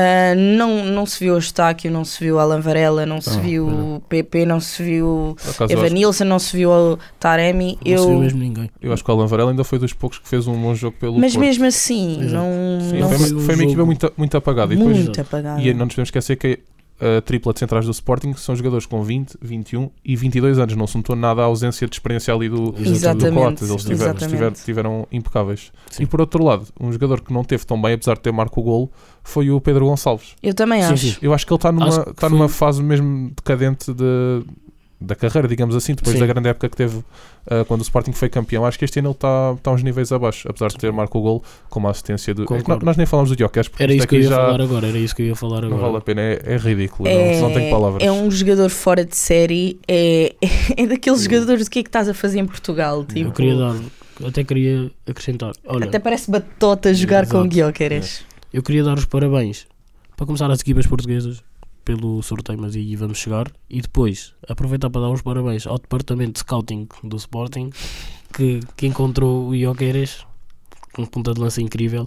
Ah, 0.00 0.34
não, 0.34 0.84
não 0.84 1.04
se 1.04 1.20
viu 1.22 1.34
o 1.34 1.38
Estáquio, 1.38 1.90
não 1.90 2.04
se 2.04 2.18
viu 2.24 2.38
Alan 2.38 2.60
Varela, 2.60 3.04
não 3.04 3.20
se 3.20 3.30
Ah, 3.30 3.40
viu 3.40 3.66
o 3.68 4.02
PP, 4.08 4.46
não 4.46 4.58
se 4.60 4.82
viu 4.82 5.36
eu, 5.60 5.66
Evanilson, 5.68 6.24
não 6.24 6.38
se 6.38 6.56
viu 6.56 6.70
o 6.70 6.98
Taremi. 7.18 7.78
Não 7.84 7.98
se 7.98 8.04
viu 8.06 8.14
Eu, 8.14 8.20
mesmo 8.20 8.38
ninguém. 8.38 8.70
eu 8.80 8.92
acho 8.92 9.04
que 9.04 9.10
o 9.10 9.14
Alan 9.14 9.26
Varela 9.26 9.50
ainda 9.50 9.64
foi 9.64 9.78
dos 9.78 9.92
poucos 9.92 10.18
que 10.18 10.28
fez 10.28 10.46
um 10.46 10.54
bom 10.60 10.74
jogo 10.74 10.96
pelo 10.98 11.18
mas 11.18 11.32
Porto. 11.32 11.44
mesmo 11.44 11.64
assim, 11.66 12.20
Exato. 12.22 12.34
não, 12.34 12.78
Sim, 12.80 12.98
não 13.00 13.08
foi, 13.08 13.18
foi 13.18 13.28
uma- 13.30 13.40
um 13.42 13.44
foi 13.44 13.54
uma 13.56 13.64
equipa 13.64 13.84
muito, 13.84 14.12
muito 14.16 14.36
apagada. 14.36 14.72
E 14.72 14.76
depois, 14.76 14.96
muito 14.98 15.20
apagado. 15.20 15.60
E 15.60 15.74
não 15.74 15.84
nos 15.84 15.94
podemos 15.94 16.08
esquecer 16.08 16.36
que 16.36 16.58
a 17.00 17.20
tripla 17.22 17.52
de 17.52 17.58
centrais 17.58 17.84
do 17.86 17.90
Sporting 17.92 18.34
são 18.34 18.54
jogadores 18.54 18.84
com 18.86 19.02
20, 19.02 19.36
21 19.40 19.90
e 20.04 20.14
22 20.16 20.58
anos. 20.58 20.76
Não 20.76 20.86
se 20.86 20.96
notou 20.96 21.16
nada 21.16 21.40
a 21.42 21.44
ausência 21.46 21.86
de 21.88 21.94
experiência 21.94 22.32
ali 22.34 22.48
do, 22.48 22.72
do 22.72 22.82
Exatamente, 22.82 23.34
Coates. 23.34 23.70
Eles 23.70 23.84
tiveram, 23.84 24.14
tiveram, 24.14 24.52
tiveram 24.52 25.06
impecáveis. 25.10 25.72
Sim. 25.90 26.02
E 26.02 26.06
por 26.06 26.20
outro 26.20 26.44
lado, 26.44 26.66
um 26.80 26.92
jogador 26.92 27.20
que 27.22 27.32
não 27.32 27.42
teve 27.42 27.64
tão 27.64 27.80
bem, 27.80 27.94
apesar 27.94 28.14
de 28.14 28.20
ter 28.20 28.32
marco 28.32 28.60
o 28.60 28.62
golo, 28.62 28.90
foi 29.22 29.50
o 29.50 29.60
Pedro 29.60 29.86
Gonçalves. 29.86 30.34
Eu 30.42 30.54
também 30.54 30.82
Sim, 30.82 30.92
acho. 30.92 31.06
sim. 31.06 31.16
Eu 31.22 31.32
acho 31.32 31.46
que 31.46 31.52
ele 31.52 31.56
está 31.58 31.72
numa, 31.72 31.90
foi- 32.16 32.28
numa 32.28 32.48
fase 32.48 32.82
mesmo 32.82 33.30
decadente 33.36 33.92
de, 33.92 34.42
da 35.00 35.14
carreira, 35.14 35.48
digamos 35.48 35.74
assim, 35.74 35.94
depois 35.94 36.14
Sim. 36.14 36.20
da 36.20 36.26
grande 36.26 36.48
época 36.48 36.68
que 36.68 36.76
teve 36.76 37.02
ah, 37.46 37.64
quando 37.64 37.80
o 37.80 37.82
Sporting 37.82 38.12
foi 38.12 38.28
campeão. 38.28 38.66
Acho 38.66 38.78
que 38.78 38.84
este 38.84 38.98
ano 38.98 39.08
ele 39.08 39.14
está, 39.14 39.54
está 39.56 39.72
uns 39.72 39.82
níveis 39.82 40.12
abaixo, 40.12 40.46
apesar 40.48 40.68
de 40.68 40.76
ter 40.76 40.92
marco 40.92 41.18
o 41.18 41.22
golo 41.22 41.42
com 41.70 41.80
uma 41.80 41.90
assistência 41.90 42.34
do. 42.34 42.44
é 42.44 42.84
nós 42.84 42.96
nem 42.96 43.06
falamos 43.06 43.30
do 43.30 43.48
porque 43.48 43.82
Era 43.82 43.94
isso 43.94 44.06
que 44.06 44.16
eu 44.16 44.20
ia 44.20 44.28
já 44.28 44.36
falar 44.36 44.60
agora, 44.60 44.86
era 44.88 44.98
isso 44.98 45.16
que 45.16 45.22
eu 45.22 45.26
ia 45.26 45.36
falar 45.36 45.62
não 45.62 45.68
agora. 45.68 45.82
vale 45.84 45.96
a 45.96 46.00
pena, 46.02 46.20
é, 46.20 46.42
é 46.44 46.56
ridículo, 46.58 47.08
É, 47.08 47.40
não, 47.40 47.48
não 47.48 47.54
tenho 47.54 47.70
palavras. 47.70 48.02
é 48.02 48.12
um 48.12 48.30
jogador 48.30 48.68
fora 48.68 49.04
de 49.04 49.16
série, 49.16 49.80
é, 49.88 50.34
é 50.76 50.86
daqueles 50.86 51.22
jogadores 51.22 51.64
do 51.64 51.70
que 51.70 51.78
é 51.78 51.82
que 51.82 51.88
estás 51.88 52.08
a 52.08 52.14
fazer 52.14 52.38
em 52.38 52.46
Portugal. 52.46 53.04
Tipo, 53.04 53.28
Eu 53.28 53.32
queria 53.32 53.56
dar, 53.56 53.76
até 54.26 54.44
queria 54.44 54.90
acrescentar. 55.08 55.52
Olha, 55.66 55.86
até 55.86 55.98
parece 55.98 56.30
batota 56.30 56.92
jogar 56.92 57.26
com 57.26 57.38
Exato. 57.38 57.48
Guilhermes. 57.48 58.24
eu 58.52 58.62
queria 58.62 58.84
dar 58.84 58.98
os 58.98 59.06
parabéns 59.06 59.66
para 60.14 60.26
começar 60.26 60.50
as 60.50 60.60
equipas 60.60 60.86
portuguesas 60.86 61.42
pelo 61.84 62.22
sorteio, 62.22 62.58
mas 62.60 62.76
aí 62.76 62.96
vamos 62.96 63.18
chegar. 63.18 63.50
E 63.68 63.80
depois 63.80 64.34
aproveitar 64.48 64.90
para 64.90 65.02
dar 65.02 65.10
os 65.10 65.22
parabéns 65.22 65.66
ao 65.66 65.78
departamento 65.78 66.32
de 66.32 66.38
scouting 66.40 66.88
do 67.04 67.16
Sporting 67.16 67.70
que, 68.32 68.60
que 68.76 68.86
encontrou 68.86 69.48
o 69.48 69.54
Ioqueres 69.54 70.26
com 70.92 71.04
ponta 71.06 71.32
de 71.34 71.40
lança 71.40 71.60
incrível. 71.60 72.06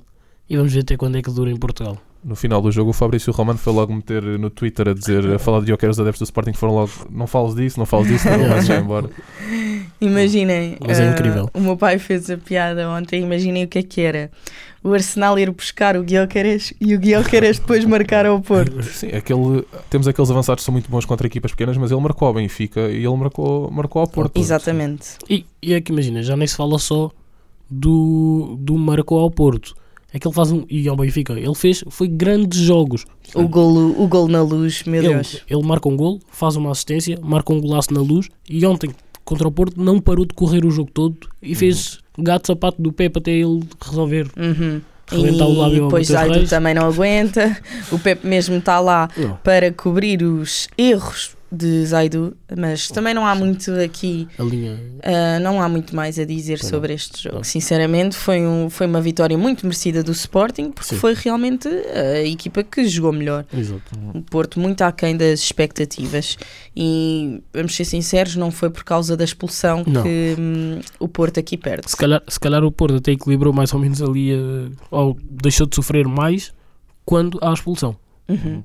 E 0.50 0.58
vamos 0.58 0.74
ver 0.74 0.82
até 0.82 0.98
quando 0.98 1.18
é 1.18 1.22
que 1.22 1.32
dura 1.32 1.52
em 1.52 1.58
Portugal. 1.58 1.98
No 2.24 2.36
final 2.36 2.62
do 2.62 2.72
jogo, 2.72 2.92
o 2.92 2.94
Fabrício 2.94 3.34
Romano 3.34 3.60
foi 3.60 3.74
logo 3.74 3.94
meter 3.94 4.24
no 4.24 4.50
Twitter 4.50 4.88
a 4.90 4.94
dizer, 4.94 5.30
a 5.34 5.40
falar 5.40 5.60
de 5.60 5.66
Dioqueiros 5.66 6.00
adeptos 6.00 6.20
do 6.20 6.24
Sporting, 6.26 6.54
foram 6.54 6.74
logo, 6.74 6.92
não 7.10 7.28
fales 7.28 7.54
disso, 7.54 7.78
não 7.78 7.86
fales 7.86 8.08
disso, 8.08 8.30
não 8.30 8.48
vais 8.48 8.66
já 8.68 8.80
embora. 8.80 9.10
Imaginem. 10.00 10.78
Mas 10.86 11.00
é 11.00 11.12
incrível. 11.12 11.50
O 11.54 11.60
meu 11.60 11.78
pai 11.78 11.98
fez 11.98 12.30
a 12.30 12.38
piada 12.38 12.90
ontem. 12.90 13.24
Imaginem 13.24 13.64
o 13.64 13.68
que 13.68 13.80
é 13.80 13.84
que 13.84 14.02
era. 14.02 14.32
O 14.84 14.94
Arsenal 14.94 15.40
ir 15.40 15.50
buscar 15.52 15.96
o 15.96 16.04
Guilhermes 16.04 16.74
e 16.82 16.94
o 16.94 17.00
Guilhermes 17.00 17.60
depois 17.60 17.86
marcar 17.86 18.26
ao 18.26 18.42
Porto. 18.42 18.84
Sim, 18.84 19.08
aquele, 19.08 19.64
temos 19.90 20.08
aqueles 20.08 20.30
avançados 20.30 20.62
que 20.62 20.66
são 20.66 20.74
muito 20.74 20.90
bons 20.90 21.06
contra 21.06 21.26
equipas 21.26 21.52
pequenas, 21.52 21.78
mas 21.78 21.92
ele 21.92 22.02
marcou 22.02 22.28
ao 22.28 22.34
Benfica 22.34 22.82
e 22.90 22.98
ele 23.06 23.16
marcou, 23.16 23.72
marcou 23.72 24.02
ao 24.02 24.08
Porto. 24.08 24.38
Exatamente. 24.40 25.18
E, 25.30 25.46
e 25.62 25.74
é 25.74 25.80
que 25.80 25.92
imagina, 25.92 26.22
já 26.22 26.36
nem 26.36 26.46
se 26.48 26.56
fala 26.58 26.78
só 26.80 27.10
do, 27.70 28.58
do 28.60 28.78
Marco 28.78 29.16
ao 29.16 29.32
Porto. 29.32 29.74
É 30.12 30.20
que 30.20 30.28
ele 30.28 30.36
faz 30.36 30.52
um. 30.52 30.64
E 30.70 30.88
ao 30.88 30.96
Benfica, 30.96 31.34
ele 31.34 31.56
fez. 31.56 31.84
Foi 31.90 32.08
grandes 32.08 32.60
jogos. 32.60 33.04
O 33.34 33.48
golo, 33.48 34.00
o 34.00 34.08
golo 34.08 34.28
na 34.28 34.44
luz, 34.44 34.84
meu 34.84 35.04
Ele, 35.04 35.14
Deus. 35.16 35.42
ele 35.50 35.64
marca 35.64 35.90
um 35.90 35.98
gol, 35.98 36.20
faz 36.30 36.56
uma 36.56 36.70
assistência, 36.72 37.18
marca 37.24 37.52
um 37.52 37.60
golaço 37.60 37.92
na 37.92 38.00
luz 38.00 38.30
e 38.48 38.64
ontem 38.64 38.92
contra 39.26 39.48
o 39.48 39.52
Porto 39.52 39.82
não 39.82 40.00
parou 40.00 40.26
de 40.26 40.36
correr 40.36 40.66
o 40.66 40.70
jogo 40.70 40.92
todo 40.92 41.18
e 41.42 41.56
fez 41.56 42.00
gato 42.18 42.48
sapato 42.48 42.82
do 42.82 42.92
Pepe 42.92 43.20
até 43.20 43.32
ele 43.32 43.62
resolver. 43.82 44.28
Uhum. 44.38 44.82
Rebentar 45.12 45.48
o 45.48 45.54
lábio 45.54 45.78
E 45.78 45.82
depois 45.82 46.14
Aido 46.16 46.48
também 46.48 46.74
não 46.74 46.88
aguenta. 46.88 47.56
O 47.92 48.00
Pepe 48.00 48.26
mesmo 48.26 48.56
está 48.56 48.80
lá 48.80 49.10
Não. 49.18 49.38
para 49.44 49.72
cobrir 49.72 50.24
os 50.24 50.68
erros 50.78 51.36
de 51.56 51.86
Zaidu, 51.86 52.36
mas 52.58 52.88
também 52.88 53.14
não 53.14 53.28
há 53.28 53.36
muito 53.36 53.72
aqui, 53.74 54.28
A 54.40 54.44
linha. 54.44 54.80
ah, 55.04 55.40
não 55.40 55.62
há 55.62 55.70
muito 55.70 55.96
mais 55.96 56.18
a 56.18 56.26
dizer 56.26 56.58
Pois 56.60 56.70
sobre 56.70 56.94
este 56.94 57.22
jogo. 57.24 57.36
Não. 57.38 57.44
Sinceramente, 57.44 58.16
foi, 58.16 58.42
um, 58.42 58.70
foi 58.70 58.88
uma 58.88 59.00
vitória 59.00 59.38
muito 59.38 59.64
merecida 59.66 60.02
do 60.02 60.12
Sporting, 60.12 60.72
porque 60.72 60.90
Sim. 60.96 61.00
foi 61.00 61.14
realmente 61.14 61.68
a 61.68 62.24
equipa 62.24 62.64
que 62.64 62.88
jogou 62.88 63.12
melhor. 63.14 63.46
Exato. 63.56 63.82
O 64.16 64.22
Porto 64.24 64.60
muito 64.60 64.82
aquém 64.82 65.16
das 65.16 65.42
expectativas 65.42 66.38
e 66.76 67.42
vamos 67.54 67.76
ser 67.76 67.86
sinceros, 67.86 68.36
não 68.36 68.50
foi 68.50 68.70
por 68.72 68.84
causa 68.84 69.16
da 69.16 69.24
expulsão 69.24 69.84
Não. 69.86 70.02
que 70.02 70.36
hum, 70.40 70.80
o 71.00 71.08
Porto 71.08 71.40
aqui 71.40 71.56
perde. 71.58 71.90
Se 71.92 71.96
calhar, 71.98 72.22
se 72.28 72.40
calhar 72.40 72.64
o 72.64 72.72
Porto 72.72 72.96
até 72.96 73.12
equilibrou 73.12 73.54
mais 73.54 73.72
ou 73.74 73.80
menos 73.80 74.02
ali, 74.02 74.32
eh, 74.34 74.72
ou 74.90 75.16
deixou 75.30 75.68
de 75.68 75.76
sofrer 75.76 76.08
mais 76.08 76.52
quando 77.06 77.38
há 77.42 77.52
a 77.52 77.54
expulsão. 77.54 77.96
Uhum. 78.28 78.64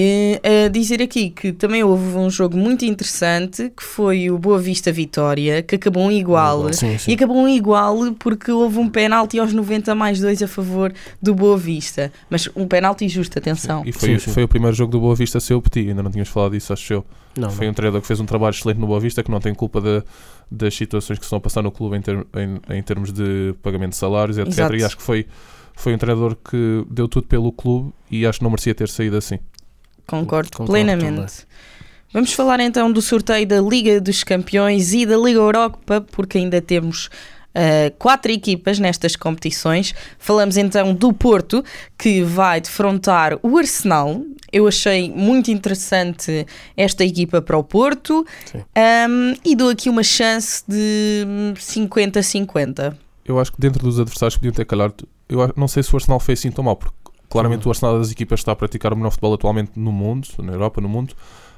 E, 0.00 0.40
a 0.64 0.68
dizer 0.68 1.02
aqui 1.02 1.30
que 1.30 1.52
também 1.52 1.82
houve 1.82 2.16
um 2.16 2.30
jogo 2.30 2.56
muito 2.56 2.84
interessante 2.84 3.72
que 3.76 3.82
foi 3.82 4.30
o 4.30 4.38
Boa 4.38 4.58
Vista 4.58 4.92
Vitória, 4.92 5.60
que 5.62 5.74
acabou 5.74 6.04
um 6.04 6.10
igual. 6.12 6.72
Sim, 6.72 6.96
sim. 6.98 7.10
E 7.10 7.14
acabou 7.14 7.36
um 7.36 7.48
igual 7.48 7.96
porque 8.18 8.52
houve 8.52 8.78
um 8.78 8.88
penalti 8.88 9.38
aos 9.40 9.52
90 9.52 9.94
mais 9.96 10.20
2 10.20 10.42
a 10.42 10.46
favor 10.48 10.92
do 11.20 11.34
Boa 11.34 11.56
Vista. 11.56 12.12
Mas 12.30 12.48
um 12.54 12.66
penalti 12.68 13.08
justo, 13.08 13.36
atenção. 13.38 13.82
E 13.84 13.92
foi, 13.92 14.10
Sim, 14.10 14.18
sim. 14.20 14.30
foi 14.32 14.44
o 14.44 14.48
primeiro 14.48 14.76
jogo 14.76 14.92
do 14.92 15.00
Boa 15.00 15.16
Vista 15.16 15.38
a 15.38 15.40
ser 15.40 15.54
o 15.54 15.62
Petit, 15.62 15.88
ainda 15.88 16.02
não 16.02 16.10
tínhamos 16.10 16.28
falado 16.28 16.52
disso, 16.52 16.72
acho 16.72 16.92
eu. 16.92 17.04
Não, 17.36 17.50
foi 17.50 17.66
não. 17.66 17.72
um 17.72 17.74
treinador 17.74 18.00
que 18.00 18.06
fez 18.06 18.20
um 18.20 18.26
trabalho 18.26 18.54
excelente 18.54 18.78
no 18.78 18.86
Boa 18.86 19.00
Vista, 19.00 19.22
que 19.22 19.30
não 19.30 19.40
tem 19.40 19.54
culpa 19.54 19.80
da- 19.80 20.04
das 20.50 20.74
situações 20.74 21.18
que 21.18 21.24
se 21.24 21.26
estão 21.26 21.38
a 21.38 21.40
passar 21.40 21.62
no 21.62 21.70
clube 21.70 21.96
em, 21.96 22.00
ter- 22.00 22.26
em- 22.36 22.76
em 22.78 22.82
termos 22.82 23.12
de 23.12 23.54
pagamento 23.62 23.90
de 23.90 23.96
salários, 23.96 24.38
etc. 24.38 24.48
Exato. 24.50 24.76
E 24.76 24.84
acho 24.84 24.96
que 24.96 25.02
foi, 25.02 25.26
foi 25.74 25.94
um 25.94 25.98
treinador 25.98 26.36
que 26.36 26.84
deu 26.90 27.06
tudo 27.08 27.26
pelo 27.26 27.50
clube 27.52 27.92
e 28.10 28.26
acho 28.26 28.38
que 28.38 28.44
não 28.44 28.50
merecia 28.50 28.74
ter 28.74 28.88
saído 28.88 29.16
assim. 29.16 29.38
Concordo, 30.08 30.50
Concordo 30.50 30.72
plenamente. 30.72 31.46
Vamos 32.12 32.32
falar 32.32 32.58
então 32.60 32.90
do 32.90 33.00
sorteio 33.00 33.46
da 33.46 33.60
Liga 33.60 34.00
dos 34.00 34.24
Campeões 34.24 34.92
e 34.94 35.06
da 35.06 35.16
Liga 35.16 35.38
Europa, 35.38 36.00
porque 36.10 36.38
ainda 36.38 36.60
temos 36.60 37.10
ah, 37.54 37.92
quatro 37.98 38.30
equipas 38.30 38.78
nestas 38.78 39.16
competições. 39.16 39.92
Falamos 40.18 40.56
então 40.56 40.94
do 40.94 41.12
Porto, 41.12 41.64
que 41.98 42.22
vai 42.22 42.60
defrontar 42.60 43.38
o 43.42 43.58
Arsenal. 43.58 44.22
Eu 44.52 44.66
achei 44.66 45.10
muito 45.10 45.50
interessante 45.50 46.46
esta 46.76 47.04
equipa 47.04 47.42
para 47.42 47.58
o 47.58 47.64
Porto. 47.64 48.24
Ahm, 48.74 49.34
e 49.44 49.56
dou 49.56 49.70
aqui 49.70 49.90
uma 49.90 50.04
chance 50.04 50.62
de 50.66 51.24
hum, 51.26 51.54
50-50. 51.54 52.96
Eu 53.24 53.38
acho 53.38 53.52
que 53.52 53.60
dentro 53.60 53.82
dos 53.82 54.00
adversários 54.00 54.36
podiam 54.36 54.52
ter 54.52 54.64
calhar, 54.64 54.90
eu 55.28 55.52
não 55.54 55.68
sei 55.68 55.82
se 55.82 55.92
o 55.92 55.96
Arsenal 55.96 56.18
fez 56.18 56.38
assim 56.38 56.50
tão 56.50 56.64
mal, 56.64 56.76
porque 56.76 56.96
claramente 57.28 57.64
Uhum. 57.64 57.68
o 57.68 57.70
Arsenal 57.70 57.98
das 57.98 58.10
equipas 58.10 58.40
está 58.40 58.52
a 58.52 58.56
praticar 58.56 58.92
o 58.92 58.96
melhor 58.96 59.10
futebol 59.10 59.34
atualmente 59.34 59.72
no 59.76 59.92
mundo, 59.92 60.28
na 60.42 60.52
Europa, 60.52 60.80
no 60.80 60.88
mundo, 60.88 61.14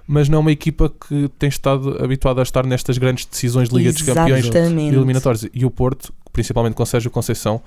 mas 0.06 0.28
não 0.28 0.38
é 0.38 0.40
uma 0.40 0.52
equipa 0.52 0.90
que 0.90 1.28
tem 1.38 1.48
estado 1.48 2.02
habituada 2.02 2.40
a 2.40 2.42
estar 2.42 2.66
nestas 2.66 2.98
grandes 2.98 3.24
decisões 3.26 3.68
de 3.68 3.76
Liga 3.76 3.92
dos 3.92 4.02
Campeões 4.02 4.44
e 4.44 4.48
Exatamente. 4.48 4.94
eliminatórios. 4.96 5.46
E 5.54 5.64
o 5.64 5.70
Porto, 5.70 6.12
principalmente 6.32 6.74
com 6.74 6.84
Sérgio 6.84 7.10
Conceição, 7.10 7.60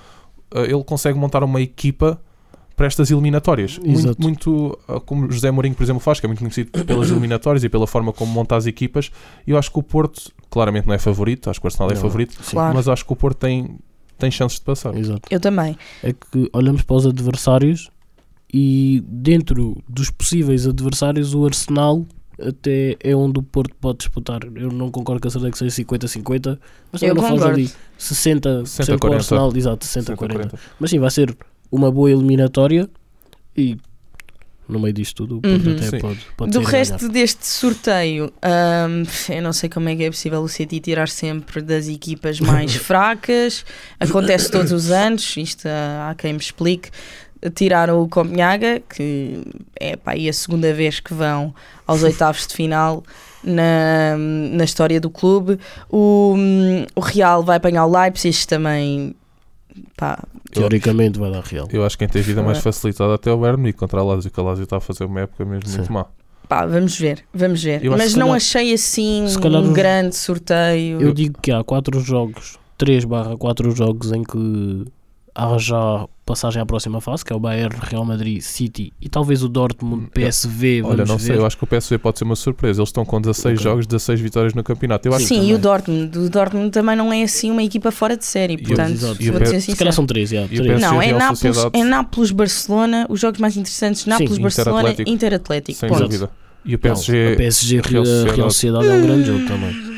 eh, 0.53 0.63
ele 0.63 0.83
consegue 0.83 1.17
montar 1.17 1.43
uma 1.43 1.61
equipa 1.61 2.19
para 2.75 2.87
estas 2.87 3.11
eliminatórias. 3.11 3.77
Muito, 3.77 3.99
Exato. 3.99 4.21
muito 4.21 4.79
ah, 4.87 4.99
como 4.99 5.31
José 5.31 5.51
Mourinho, 5.51 5.75
por 5.75 5.83
exemplo, 5.83 5.99
faz, 6.01 6.19
que 6.19 6.25
é 6.25 6.27
muito 6.27 6.39
conhecido 6.39 6.71
pelas 6.85 7.09
eliminatórias 7.11 7.63
e 7.63 7.69
pela 7.69 7.85
forma 7.87 8.11
como 8.11 8.31
monta 8.33 8.55
as 8.55 8.65
equipas. 8.65 9.11
E 9.47 9.51
eu 9.51 9.57
acho 9.57 9.71
que 9.71 9.79
o 9.79 9.83
Porto, 9.83 10.31
claramente 10.49 10.87
não 10.87 10.93
é 10.93 10.97
favorito, 10.97 11.49
acho 11.49 11.61
que 11.61 11.65
o 11.65 11.69
Arsenal 11.69 11.91
é 11.91 11.93
Não, 11.93 12.01
favorito, 12.01 12.33
sim. 12.43 12.51
Claro. 12.51 12.75
mas 12.75 12.87
acho 12.87 13.05
que 13.05 13.13
o 13.13 13.15
Porto 13.15 13.37
tem, 13.37 13.77
tem 14.17 14.31
chances 14.31 14.57
de 14.59 14.65
passar. 14.65 14.97
Exato. 14.97 15.21
Eu 15.29 15.39
também. 15.39 15.77
É 16.03 16.11
que 16.13 16.49
olhamos 16.51 16.81
para 16.81 16.95
os 16.95 17.05
adversários 17.05 17.89
e 18.53 19.03
dentro 19.07 19.81
dos 19.89 20.11
possíveis 20.11 20.67
adversários 20.67 21.33
o 21.33 21.45
Arsenal 21.45 22.05
até 22.39 22.97
é 22.99 23.15
onde 23.15 23.39
o 23.39 23.43
Porto 23.43 23.75
pode 23.79 23.99
disputar. 23.99 24.41
Eu 24.55 24.71
não 24.71 24.89
concordo 24.91 25.21
com 25.21 25.27
a 25.27 25.31
certeza 25.31 25.51
que 25.51 25.57
seja 25.57 25.83
50-50, 25.83 26.59
mas 26.91 27.01
também 27.01 27.09
Eu 27.09 27.15
não 27.15 27.23
faz 27.29 27.41
ali 27.43 27.69
60%, 27.99 28.65
60, 28.65 28.91
com 28.91 28.95
o 28.95 28.99
40. 28.99 29.15
Arsenal, 29.15 29.55
exato, 29.55 29.85
60-40. 29.85 29.89
140. 30.05 30.59
Mas 30.79 30.89
sim, 30.89 30.99
vai 30.99 31.11
ser 31.11 31.35
uma 31.71 31.91
boa 31.91 32.11
eliminatória 32.11 32.89
e 33.55 33.77
no 34.67 34.79
meio 34.79 34.93
disto 34.93 35.15
tudo 35.27 35.37
o 35.37 35.41
Porto 35.41 35.67
Uhum. 35.67 35.99
pode, 35.99 36.19
pode 36.37 36.51
Do 36.51 36.61
resto 36.61 36.97
ganhar. 36.99 37.11
deste 37.11 37.45
sorteio, 37.45 38.25
hum, 38.89 39.03
eu 39.29 39.41
não 39.41 39.53
sei 39.53 39.69
como 39.69 39.89
é 39.89 39.95
que 39.95 40.03
é 40.03 40.09
possível 40.09 40.41
o 40.41 40.47
City 40.47 40.79
tirar 40.79 41.09
sempre 41.09 41.61
das 41.61 41.87
equipas 41.87 42.39
mais 42.39 42.73
fracas. 42.75 43.65
Acontece 43.99 44.49
todos 44.49 44.71
os 44.71 44.89
anos, 44.89 45.35
isto 45.37 45.67
há 45.67 46.15
quem 46.17 46.33
me 46.33 46.39
explique. 46.39 46.89
Tiraram 47.55 48.01
o 48.01 48.07
Copenhaga, 48.07 48.81
que 48.95 49.41
é 49.79 49.95
pá, 49.95 50.11
aí 50.13 50.29
a 50.29 50.33
segunda 50.33 50.73
vez 50.73 50.99
que 50.99 51.13
vão 51.13 51.53
aos 51.85 52.01
oitavos 52.03 52.47
de 52.47 52.53
final 52.55 53.03
na, 53.43 54.15
na 54.17 54.63
história 54.63 54.99
do 55.01 55.09
clube. 55.09 55.59
O, 55.89 56.35
o 56.95 56.99
Real 57.01 57.43
vai 57.43 57.57
apanhar 57.57 57.85
o 57.85 57.91
Leipzig 57.91 58.47
também. 58.47 59.15
Pá, 59.97 60.23
Teoricamente 60.51 61.17
vai 61.19 61.31
dar 61.31 61.41
real. 61.43 61.67
Eu 61.73 61.83
acho 61.83 61.97
que 61.97 62.05
quem 62.05 62.11
tem 62.13 62.21
vida 62.21 62.43
mais 62.43 62.59
É. 62.59 62.61
facilitada 62.61 63.15
até 63.15 63.29
é 63.31 63.33
o 63.33 63.37
Bayern 63.37 63.73
contra 63.73 63.99
a 63.99 64.03
Lazio, 64.03 64.29
que 64.29 64.39
a 64.39 64.43
Lazio 64.43 64.63
está 64.65 64.77
a 64.77 64.79
fazer 64.79 65.05
uma 65.05 65.21
época 65.21 65.43
mesmo 65.43 65.67
Sim. 65.67 65.77
muito 65.79 65.91
má. 65.91 66.05
pá, 66.47 66.65
vamos 66.67 66.97
ver, 66.99 67.25
vamos 67.33 67.63
ver. 67.63 67.81
Mas 67.89 68.13
não 68.13 68.27
calhar- 68.27 68.37
achei 68.37 68.73
assim 68.73 69.25
um 69.25 69.73
grande 69.73 70.15
sorteio. 70.15 71.01
Eu 71.01 71.11
digo 71.11 71.39
que 71.41 71.51
há 71.51 71.63
4 71.63 71.99
jogos, 72.01 72.59
3 72.77 73.03
barra 73.03 73.35
4 73.35 73.71
jogos 73.71 74.11
em 74.11 74.21
que 74.23 74.85
há 75.35 75.57
já 75.57 76.07
passagem 76.25 76.61
à 76.61 76.65
próxima 76.65 77.01
fase, 77.01 77.25
que 77.25 77.33
é 77.33 77.35
o 77.35 77.39
Bayern, 77.39 77.75
Real 77.81 78.05
Madrid, 78.05 78.39
City 78.41 78.93
e 79.01 79.09
talvez 79.09 79.43
o 79.43 79.49
Dortmund, 79.49 80.07
PSV, 80.13 80.81
vamos 80.81 80.97
Olha, 80.99 81.05
não 81.05 81.17
ver. 81.17 81.23
sei, 81.25 81.35
eu 81.37 81.45
acho 81.45 81.57
que 81.57 81.63
o 81.63 81.67
PSV 81.67 81.97
pode 81.97 82.17
ser 82.19 82.23
uma 82.23 82.35
surpresa. 82.35 82.79
Eles 82.79 82.89
estão 82.89 83.03
com 83.03 83.19
16 83.19 83.59
Ok. 83.59 83.63
jogos, 83.63 83.87
16 83.87 84.21
vitórias 84.21 84.53
no 84.53 84.63
campeonato. 84.63 85.07
Eu 85.07 85.13
acho 85.13 85.25
Sim, 85.25 85.41
que 85.41 85.47
e 85.47 85.53
o. 85.53 85.57
Dortmund. 85.57 86.17
O 86.17 86.29
Dortmund 86.29 86.69
também 86.71 86.95
não 86.95 87.11
é 87.11 87.23
assim 87.23 87.51
uma 87.51 87.61
equipa 87.63 87.91
fora 87.91 88.15
de 88.15 88.25
série, 88.25 88.55
o- 88.55 88.63
portanto, 88.63 88.91
exato. 88.91 89.21
e 89.21 89.29
o 89.29 89.45
ser 89.45 89.61
Se 89.61 89.75
calhar 89.75 89.93
são 89.93 90.05
3, 90.05 90.29
já. 90.29 90.41
E 90.41 90.45
o 90.45 90.47
três. 90.47 90.65
PSG 90.65 90.85
Não, 90.85 91.01
é 91.01 91.11
Nápoles, 91.11 91.39
Sociedade. 91.39 91.79
é 91.79 91.83
Nápoles, 91.83 92.31
Barcelona, 92.31 93.05
os 93.09 93.19
jogos 93.19 93.39
mais 93.39 93.57
interessantes, 93.57 94.05
Nápoles, 94.05 94.31
Inter 94.31 94.43
Barcelona, 94.43 94.79
Atlético. 94.89 95.09
Inter 95.09 95.33
Atlético. 95.33 95.79
sem 95.79 95.89
ponto. 95.89 96.01
dúvida. 96.03 96.29
E 96.65 96.69
o 96.69 96.71
Não, 96.73 96.79
PSG, 96.79 97.35
PSG 97.35 97.81
Real 97.81 97.91
Real, 97.91 98.05
Sociedade. 98.05 98.35
Real 98.37 98.49
Sociedade 98.51 98.87
é 98.87 98.93
um 98.93 99.01
grande 99.01 99.25
jogo 99.27 99.45
também. 99.45 99.92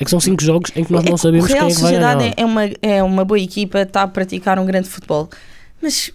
É 0.00 0.04
que 0.04 0.10
são 0.10 0.20
5 0.20 0.42
jogos 0.42 0.70
em 0.76 0.84
que 0.84 0.92
nós 0.92 1.04
É 1.04 1.08
não 1.08 1.16
que 1.16 1.20
sabemos 1.22 1.46
Real 1.50 1.66
quem 1.66 1.72
é 1.72 1.74
que 1.74 1.80
vai 1.82 1.90
Sociedade 1.92 2.20
ganhar. 2.20 2.34
é, 2.36 2.42
é 2.42 2.44
uma, 2.44 2.62
é 2.82 3.02
uma 3.02 3.24
boa 3.24 3.40
equipa, 3.40 3.80
está 3.80 4.02
a 4.02 4.08
praticar 4.08 4.58
um 4.58 4.64
grande 4.64 4.88
futebol. 4.88 5.28
Mas 5.82 6.12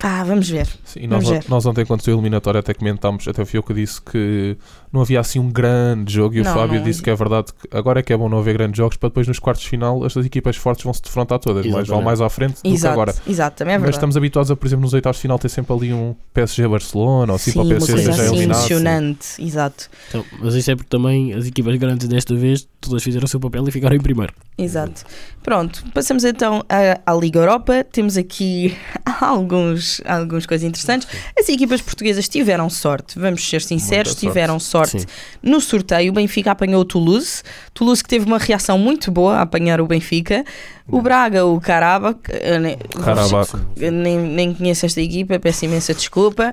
pá, 0.00 0.24
vamos 0.24 0.48
ver. 0.48 0.66
Sim, 0.84 1.00
e 1.02 1.06
nós, 1.06 1.22
Vamos 1.24 1.44
ver. 1.44 1.50
nós 1.50 1.66
ontem, 1.66 1.84
quando 1.86 2.00
saiu 2.02 2.16
a 2.16 2.18
eliminatória, 2.18 2.58
até 2.60 2.74
comentámos, 2.74 3.28
até 3.28 3.44
fui 3.44 3.58
eu 3.58 3.62
que 3.62 3.72
disse 3.74 4.00
que 4.02 4.56
não 4.92 5.02
havia 5.02 5.20
assim 5.20 5.38
um 5.38 5.48
grande 5.50 6.12
jogo. 6.12 6.34
E 6.34 6.42
Não, 6.42 6.50
o 6.50 6.54
Fábio 6.54 6.78
não 6.78 6.84
disse 6.84 7.00
que 7.02 7.10
é 7.10 7.14
verdade 7.14 7.52
que 7.52 7.76
agora 7.76 8.00
é 8.00 8.02
que 8.02 8.12
é 8.12 8.16
bom 8.16 8.28
não 8.28 8.38
haver 8.38 8.54
grandes 8.54 8.76
jogos, 8.78 8.96
para 8.96 9.08
depois 9.10 9.28
nos 9.28 9.38
quartos 9.38 9.62
de 9.62 9.68
final 9.70 10.02
as 10.04 10.16
equipas 10.16 10.56
fortes 10.56 10.82
vão 10.84 10.92
se 10.92 11.02
defrontar 11.02 11.38
todas, 11.38 11.64
mas 11.66 11.86
vão 11.86 12.02
mais 12.02 12.20
à 12.20 12.28
frente 12.28 12.54
do 12.56 12.62
que 12.62 12.68
Exato, 12.68 12.92
agora. 12.94 13.14
exato, 13.26 13.56
também 13.58 13.74
é 13.74 13.78
mas 13.78 13.82
verdade. 13.82 13.96
estamos 13.98 14.16
habituados 14.16 14.50
a, 14.50 14.56
por 14.56 14.66
exemplo, 14.66 14.82
nos 14.82 14.94
oitavos 14.94 15.18
de 15.18 15.22
final 15.22 15.38
ter 15.38 15.48
sempre 15.48 15.72
ali 15.74 15.92
um 15.92 16.14
PSG 16.34 16.66
Barcelona, 16.66 17.32
ou 17.32 17.36
assim 17.36 17.50
Sim, 17.52 17.58
para 17.58 17.62
o 17.62 17.66
uma 17.66 17.74
PSG 17.76 17.92
coisa 17.92 18.12
seja 18.12 18.22
assim 18.24 18.34
eliminado. 18.34 18.58
emocionante, 18.58 19.26
exato. 19.38 19.88
Então, 20.08 20.24
mas 20.40 20.54
isso 20.54 20.70
é 20.70 20.76
porque 20.76 20.88
também 20.88 21.34
as 21.34 21.46
equipas 21.46 21.76
grandes 21.76 22.08
desta 22.08 22.34
vez 22.34 22.66
todas 22.80 23.02
fizeram 23.02 23.24
o 23.26 23.28
seu 23.28 23.38
papel 23.38 23.68
e 23.68 23.70
ficaram 23.70 23.94
em 23.94 24.00
primeiro. 24.00 24.32
Exato. 24.56 25.04
Pronto, 25.42 25.84
passamos 25.94 26.24
então 26.24 26.64
à, 26.68 27.00
à 27.12 27.14
Liga 27.14 27.38
Europa. 27.40 27.84
Temos 27.84 28.16
aqui 28.16 28.76
alguns, 29.20 29.89
algumas 30.04 30.44
coisas 30.46 30.66
interessantes. 30.66 31.08
As 31.38 31.48
equipas 31.48 31.80
portuguesas 31.80 32.28
tiveram 32.28 32.68
sorte, 32.68 33.18
vamos 33.18 33.48
ser 33.48 33.62
sinceros, 33.62 34.14
tiveram 34.14 34.60
sorte 34.60 35.06
no 35.42 35.60
sorteio. 35.60 36.10
O 36.10 36.14
Benfica 36.14 36.50
apanhou 36.52 36.82
o 36.82 36.84
Toulouse. 36.84 37.42
Toulouse 37.74 38.02
que 38.02 38.08
teve 38.08 38.26
uma 38.26 38.38
reação 38.38 38.78
muito 38.78 39.10
boa 39.10 39.36
a 39.36 39.42
apanhar 39.42 39.80
o 39.80 39.86
Benfica. 39.86 40.44
O 40.86 41.00
Braga, 41.00 41.46
o 41.46 41.60
Caraba, 41.60 42.14
que, 42.14 42.32
eh, 42.32 42.58
nem- 42.58 42.76
Carabaco. 42.76 43.58
nem, 43.76 44.18
nem 44.18 44.52
conheço 44.54 44.84
esta 44.86 45.00
equipa, 45.00 45.38
peço 45.38 45.64
imensa 45.64 45.94
desculpa. 45.94 46.52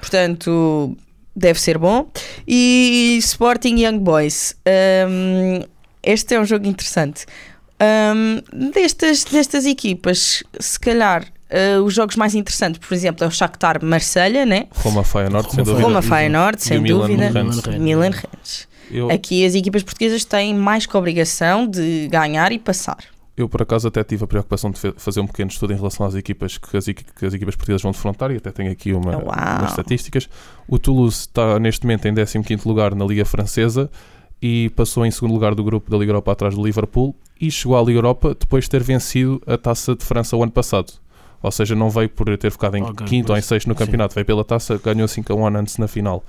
Portanto, 0.00 0.96
deve 1.36 1.60
ser 1.60 1.78
bom. 1.78 2.08
E 2.46 3.16
Sporting 3.20 3.76
Young 3.84 3.98
Boys. 3.98 4.54
Hum, 5.08 5.62
este 6.02 6.34
é 6.34 6.40
um 6.40 6.44
jogo 6.44 6.66
interessante. 6.66 7.26
Hum, 8.14 8.40
destas, 8.72 9.24
destas 9.24 9.66
equipas, 9.66 10.42
se 10.60 10.78
calhar. 10.78 11.26
Eh, 11.50 11.78
os 11.78 11.94
jogos 11.94 12.16
mais 12.16 12.34
interessantes, 12.34 12.78
por 12.78 12.94
exemplo, 12.94 13.24
é 13.24 13.28
o 13.28 13.30
Shakhtar 13.30 13.84
Marselha, 13.84 14.44
né? 14.46 14.66
Roma 14.74 15.04
Feyenoord, 15.04 15.52
sem 15.52 15.64
dúvida. 15.64 15.82
Roma. 15.86 16.02
Feyenoord, 16.02 16.58
E 16.58 16.62
sem 16.64 16.82
dúvida. 16.82 17.30
Milan 17.78 18.10
Rennes. 18.10 18.68
Eu, 18.90 19.10
Aqui 19.10 19.44
as 19.46 19.54
equipas 19.54 19.82
portuguesas 19.82 20.24
têm 20.24 20.54
mais 20.54 20.84
que 20.86 20.94
a 20.96 20.98
obrigação 20.98 21.66
de 21.66 22.06
ganhar 22.08 22.52
e 22.52 22.58
passar. 22.58 22.98
eu, 23.36 23.48
por 23.48 23.62
acaso, 23.62 23.88
até 23.88 24.04
tive 24.04 24.22
a 24.24 24.26
preocupação 24.26 24.70
de 24.70 24.78
fazer 24.96 25.20
um 25.20 25.26
pequeno 25.26 25.50
estudo 25.50 25.72
em 25.72 25.76
relação 25.76 26.06
às 26.06 26.14
equipas 26.14 26.56
que 26.58 26.76
as, 26.76 26.86
equi- 26.86 27.04
que 27.18 27.24
as 27.26 27.32
equipas 27.34 27.56
portuguesas 27.56 27.82
vão 27.82 27.90
defrontar 27.92 28.30
e 28.30 28.36
até 28.36 28.50
tenho 28.52 28.70
aqui 28.70 28.92
uma 28.92 29.16
Uau. 29.16 29.24
das 29.60 29.70
estatísticas. 29.70 30.28
O 30.68 30.78
Toulouse 30.78 31.16
está 31.20 31.58
neste 31.58 31.84
momento 31.84 32.06
em 32.06 32.14
15º 32.14 32.64
lugar 32.66 32.94
na 32.94 33.04
Liga 33.04 33.24
Francesa 33.24 33.90
e 34.40 34.70
passou 34.76 35.04
em 35.06 35.10
segundo 35.10 35.32
lugar 35.32 35.54
do 35.54 35.64
grupo 35.64 35.90
da 35.90 35.96
Liga 35.96 36.10
Europa 36.10 36.30
atrás 36.32 36.54
do 36.54 36.62
Liverpool 36.64 37.16
e 37.40 37.50
chegou 37.50 37.76
à 37.78 37.82
Liga 37.82 37.98
Europa 37.98 38.36
depois 38.38 38.64
de 38.64 38.70
ter 38.70 38.82
vencido 38.82 39.42
a 39.46 39.56
Taça 39.56 39.96
de 39.96 40.04
França 40.04 40.36
o 40.36 40.42
ano 40.42 40.52
passado. 40.52 40.92
Ou 41.44 41.50
seja, 41.50 41.74
não 41.74 41.90
veio 41.90 42.08
por 42.08 42.38
ter 42.38 42.50
ficado 42.50 42.74
em 42.78 42.82
Ok, 42.82 43.06
quinto 43.06 43.30
ou 43.30 43.38
em 43.38 43.42
sexto 43.42 43.68
no 43.68 43.74
Sim. 43.74 43.78
campeonato, 43.84 44.14
veio 44.14 44.24
pela 44.24 44.42
taça, 44.42 44.80
ganhou 44.82 45.06
5 45.06 45.30
a 45.30 45.36
1 45.36 45.46
antes 45.58 45.76
na 45.76 45.86
final. 45.86 46.24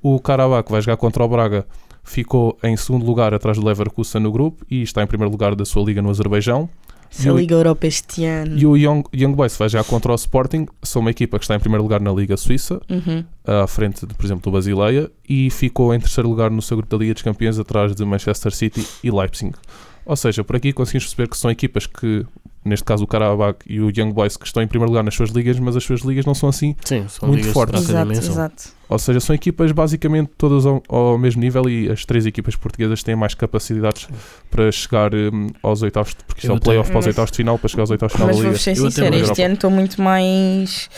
O 0.00 0.20
Karabakh 0.20 0.70
vai 0.70 0.80
jogar 0.80 0.96
contra 0.96 1.24
o 1.24 1.28
Braga. 1.28 1.66
Ficou 2.04 2.56
em 2.62 2.76
segundo 2.76 3.04
lugar 3.04 3.34
atrás 3.34 3.58
do 3.58 3.66
Leverkusen 3.66 4.22
no 4.22 4.30
grupo 4.30 4.64
e 4.70 4.80
está 4.80 5.02
em 5.02 5.08
primeiro 5.08 5.32
lugar 5.32 5.56
da 5.56 5.64
sua 5.64 5.82
liga 5.82 6.00
no 6.00 6.08
Azerbaijão. 6.08 6.68
Se 7.14 7.26
E 7.26 7.30
a 7.30 7.32
o- 7.32 7.38
Liga 7.38 7.54
Europa 7.54 7.86
este 7.86 8.24
ano. 8.24 8.58
E 8.58 8.66
o 8.66 8.76
Young, 8.76 9.04
Young 9.14 9.34
Boys 9.34 9.56
vai 9.56 9.68
jogar 9.68 9.84
contra 9.84 10.10
o 10.10 10.14
Sporting. 10.16 10.66
São 10.82 11.00
uma 11.00 11.10
equipa 11.12 11.38
que 11.38 11.44
está 11.44 11.54
em 11.54 11.60
primeiro 11.60 11.82
lugar 11.82 12.00
na 12.00 12.12
Liga 12.12 12.36
Suíça, 12.36 12.80
Uhum. 12.90 13.24
à 13.46 13.66
frente, 13.68 14.04
de, 14.04 14.12
por 14.14 14.24
exemplo, 14.26 14.42
do 14.42 14.50
Basileia, 14.50 15.08
e 15.28 15.48
ficou 15.50 15.94
em 15.94 16.00
terceiro 16.00 16.28
lugar 16.28 16.50
no 16.50 16.60
seu 16.60 16.76
grupo 16.76 16.90
da 16.96 17.00
Liga 17.00 17.14
dos 17.14 17.22
Campeões, 17.22 17.56
atrás 17.58 17.94
de 17.94 18.04
Manchester 18.04 18.52
City 18.52 18.84
e 19.04 19.10
Leipzig. 19.12 19.52
Ou 20.04 20.16
seja, 20.16 20.42
por 20.42 20.56
aqui 20.56 20.72
conseguimos 20.72 21.04
perceber 21.04 21.28
que 21.30 21.36
são 21.38 21.50
equipas 21.50 21.86
que, 21.86 22.26
neste 22.64 22.84
caso 22.84 23.04
o 23.04 23.06
Karabakh 23.06 23.64
e 23.66 23.80
o 23.80 23.90
Young 23.96 24.12
Boys, 24.12 24.36
que 24.36 24.44
estão 24.44 24.62
em 24.62 24.66
primeiro 24.66 24.90
lugar 24.90 25.02
nas 25.04 25.14
suas 25.14 25.30
ligas, 25.30 25.58
mas 25.60 25.76
as 25.76 25.84
suas 25.84 26.00
ligas 26.02 26.26
não 26.26 26.34
são 26.34 26.48
assim. 26.48 26.74
Sim, 26.84 27.06
são 27.08 27.28
Muito 27.28 27.46
fortes. 27.52 27.88
Exato, 27.88 28.12
exato. 28.12 28.64
Ou 28.86 28.98
seja, 28.98 29.18
são 29.18 29.34
equipas 29.34 29.72
basicamente 29.72 30.30
todas 30.36 30.66
ao, 30.66 30.82
ao 30.90 31.16
mesmo 31.16 31.40
nível 31.40 31.66
e 31.70 31.90
as 31.90 32.04
três 32.04 32.26
equipas 32.26 32.54
portuguesas 32.54 33.02
têm 33.02 33.16
mais 33.16 33.32
capacidades 33.34 34.06
para 34.50 34.70
chegar 34.70 35.14
hum, 35.14 35.46
aos 35.62 35.80
oitavos, 35.80 36.12
porque 36.26 36.40
isto 36.42 36.52
é 36.52 36.54
o 36.54 36.60
playoff 36.60 36.90
para 36.90 36.98
os 37.00 37.03
mas- 37.06 37.14
oitavos 37.14 37.30
de 37.30 37.36
final, 37.36 37.58
para 37.58 37.68
chegar 37.68 37.82
aos 37.82 37.90
oitavos 37.90 38.12
de 38.12 38.16
final 38.16 38.26
Mas 38.28 38.36
da 38.36 38.42
Liga. 38.42 38.50
vou 38.52 38.58
ser 38.60 38.74
sincera, 38.76 39.16
este 39.16 39.42
ano 39.42 39.54
estou 39.54 39.70
muito 39.70 40.00
mais 40.02 40.88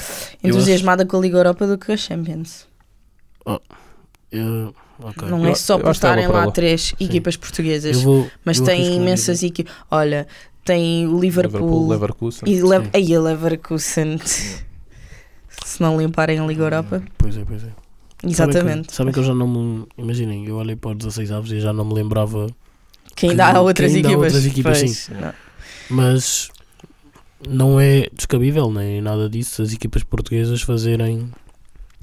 Eu 0.42 0.50
entusiasmada 0.50 1.04
com 1.06 1.16
a 1.16 1.20
Liga 1.20 1.36
Europa 1.38 1.66
do 1.66 1.76
que 1.78 1.86
com 1.86 1.92
a 1.92 1.96
Champions. 1.96 2.66
Eu- 4.32 4.74
ok. 5.00 5.28
Não 5.28 5.44
Eu- 5.44 5.50
é 5.52 5.54
só 5.54 5.76
por 5.76 5.82
é 5.84 5.86
uma 5.86 5.92
estarem 5.92 6.26
lá 6.26 6.50
três 6.50 6.94
equipas 6.98 7.36
portuguesas, 7.36 8.02
vou, 8.02 8.28
mas 8.44 8.60
tem 8.60 8.96
imensas 8.96 9.42
equipas. 9.42 9.72
Olha, 9.90 10.26
tem 10.64 11.06
o 11.06 11.18
Liverpool, 11.20 11.58
Liverpool, 11.60 11.88
Leverkusen. 11.88 12.48
e 12.48 12.60
Le 12.62 12.80
Sim. 12.84 12.90
aí 12.92 13.14
a 13.14 13.20
Leverkusen. 13.20 14.18
Se 15.64 15.80
não 15.80 15.98
limparem 15.98 16.38
a 16.38 16.46
Liga 16.46 16.62
Europa. 16.64 17.02
Pois 17.18 17.36
é, 17.36 17.44
pois 17.44 17.62
é. 17.64 17.68
Exatamente. 18.24 18.64
Sabem 18.66 18.82
que, 18.84 18.94
sabem 18.94 19.12
que 19.12 19.18
eu 19.20 19.24
já 19.24 19.34
não 19.34 19.46
me. 19.48 19.86
Imaginem, 19.98 20.46
eu 20.46 20.56
olhei 20.56 20.74
para 20.76 20.90
os 20.92 20.96
16 20.98 21.30
avos 21.30 21.50
e 21.52 21.60
já 21.60 21.72
não 21.72 21.84
me 21.84 21.94
lembrava. 21.94 22.46
Que 23.14 23.26
ainda 23.30 23.44
que- 23.50 23.56
há 23.56 23.60
outras 23.60 23.90
que 23.92 23.96
ainda 23.96 24.08
há 24.08 24.12
equipas. 24.12 24.34
outras 24.34 24.46
equipas, 24.52 24.78
Pois, 24.80 24.96
sim. 24.98 25.14
não. 25.14 25.32
Mas 25.88 26.50
não 27.48 27.78
é 27.78 28.08
descabível 28.12 28.70
nem 28.70 29.00
nada 29.00 29.28
disso 29.28 29.62
as 29.62 29.72
equipas 29.72 30.02
portuguesas 30.02 30.62
fazerem 30.62 31.30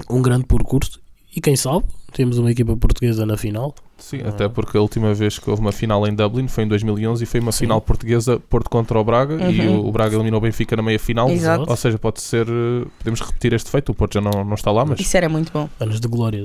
um 0.10 0.22
grande 0.22 0.46
percurso. 0.46 1.02
E 1.36 1.42
quem 1.42 1.56
sabe, 1.56 1.86
temos 2.12 2.38
uma 2.38 2.52
equipa 2.52 2.76
portuguesa 2.78 3.26
na 3.26 3.38
final. 3.38 3.74
Sim, 4.04 4.20
Ah. 4.26 4.30
até 4.30 4.50
porque 4.50 4.78
a 4.78 4.82
última 4.82 5.14
vez 5.14 5.40
que 5.40 5.50
houve 5.50 5.62
uma 5.62 5.72
final 5.72 6.06
em 6.06 6.14
Dublin 6.14 6.48
foi 6.50 6.66
em 6.66 6.68
2011 6.68 7.24
e 7.24 7.26
foi 7.26 7.40
uma 7.40 7.52
Sim. 7.54 7.60
final 7.60 7.80
portuguesa 7.80 8.38
Porto 8.50 8.70
contra 8.70 9.00
o 9.00 9.04
Braga 9.04 9.36
e 9.50 9.62
Uhum. 9.62 9.80
o, 9.80 9.88
o 9.88 9.92
Braga 9.94 10.16
eliminou 10.16 10.40
o 10.40 10.42
Benfica 10.42 10.76
na 10.76 10.84
meia 10.84 11.00
final. 11.00 11.30
Exato. 11.30 11.70
Ou 11.70 11.76
seja, 11.78 11.98
pode 11.98 12.22
ser. 12.22 12.46
eh, 12.50 12.86
Podemos 13.00 13.22
repetir 13.22 13.54
este 13.54 13.70
feito. 13.72 13.92
O 13.92 13.96
Porto 13.96 14.16
já 14.16 14.22
não, 14.22 14.44
não 14.44 14.56
está 14.56 14.72
lá, 14.72 14.84
mas 14.86 15.00
Isso 15.00 15.16
era 15.16 15.30
muito 15.30 15.52
bom. 15.54 15.70
Anos 15.80 16.00
de 16.02 16.08
glória 16.08 16.44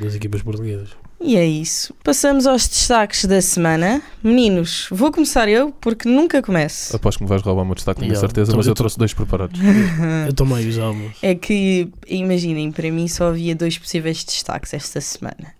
das 0.00 0.14
equipas 0.16 0.42
portuguesas. 0.42 0.88
E 1.24 1.36
é 1.36 1.46
isso. 1.46 1.94
Passamos 2.02 2.48
aos 2.48 2.66
destaques 2.66 3.24
da 3.26 3.40
semana. 3.40 4.02
Meninos, 4.24 4.88
vou 4.90 5.12
começar 5.12 5.48
eu 5.48 5.70
porque 5.80 6.08
nunca 6.08 6.42
começo. 6.42 6.96
aposto 6.96 7.18
que 7.18 7.24
me 7.24 7.28
vais 7.28 7.40
roubar 7.42 7.62
o 7.62 7.64
meu 7.64 7.76
destaque, 7.76 8.00
tenho 8.00 8.10
Yeah, 8.10 8.20
certeza, 8.26 8.50
então 8.50 8.56
mas 8.58 8.66
eu 8.66 8.74
trouxe 8.74 8.98
dois 8.98 9.14
preparados. 9.14 9.60
Eu 10.26 10.32
também 10.32 10.68
usava. 10.68 10.98
É 11.22 11.34
que, 11.36 11.88
imaginem, 12.08 12.72
para 12.72 12.90
mim 12.90 13.06
só 13.06 13.28
havia 13.28 13.54
dois 13.54 13.78
possíveis 13.78 14.24
destaques 14.24 14.74
esta 14.74 15.00
semana. 15.00 15.54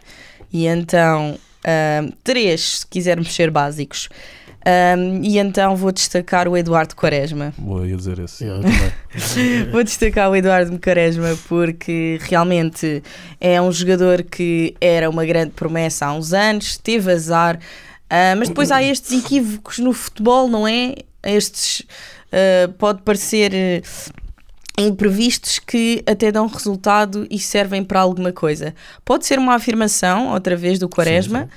E 0.53 0.67
então, 0.67 1.39
ahm, 1.65 2.11
três, 2.23 2.81
se 2.81 2.87
quisermos 2.87 3.35
ser 3.35 3.51
básicos. 3.51 4.09
Ahm, 4.65 5.23
e 5.25 5.39
então 5.39 5.75
vou 5.75 5.91
destacar 5.91 6.47
o 6.47 6.57
Eduardo 6.57 6.95
Quaresma. 6.95 7.53
Vou 7.59 7.85
ia 7.85 7.97
dizer 7.97 8.19
esse. 8.21 8.45
Yeah. 8.45 8.69
Vou 9.73 9.83
destacar 9.83 10.31
o 10.31 10.37
Eduardo 10.37 10.79
Quaresma 10.79 11.37
porque 11.49 12.19
realmente 12.23 13.03
é 13.41 13.61
um 13.61 13.73
jogador 13.73 14.23
que 14.23 14.75
era 14.81 15.11
uma 15.11 15.27
grande 15.27 15.51
promessa 15.51 16.07
há 16.07 16.13
uns 16.13 16.33
anos, 16.33 16.77
teve 16.77 17.11
azar, 17.11 17.59
ah, 18.09 18.37
mas 18.37 18.49
depois 18.49 18.71
há 18.71 18.83
estes 18.83 19.25
equívocos 19.25 19.79
no 19.79 19.93
futebol, 19.93 20.47
não 20.47 20.69
é? 20.69 20.95
Estes 21.25 21.83
ah, 22.33 22.71
pode 22.79 23.03
parecer 23.03 23.53
eh, 23.55 23.83
imprevistos 24.79 25.59
que 25.59 26.03
até 26.07 26.33
dão 26.33 26.47
resultado 26.47 27.27
e 27.31 27.39
servem 27.39 27.85
para 27.85 28.01
alguma 28.01 28.33
coisa. 28.33 28.75
Pode 29.05 29.27
ser 29.27 29.39
uma 29.39 29.55
afirmação, 29.55 30.29
outra 30.33 30.57
vez, 30.57 30.79
do 30.79 30.89
Quaresma. 30.89 31.49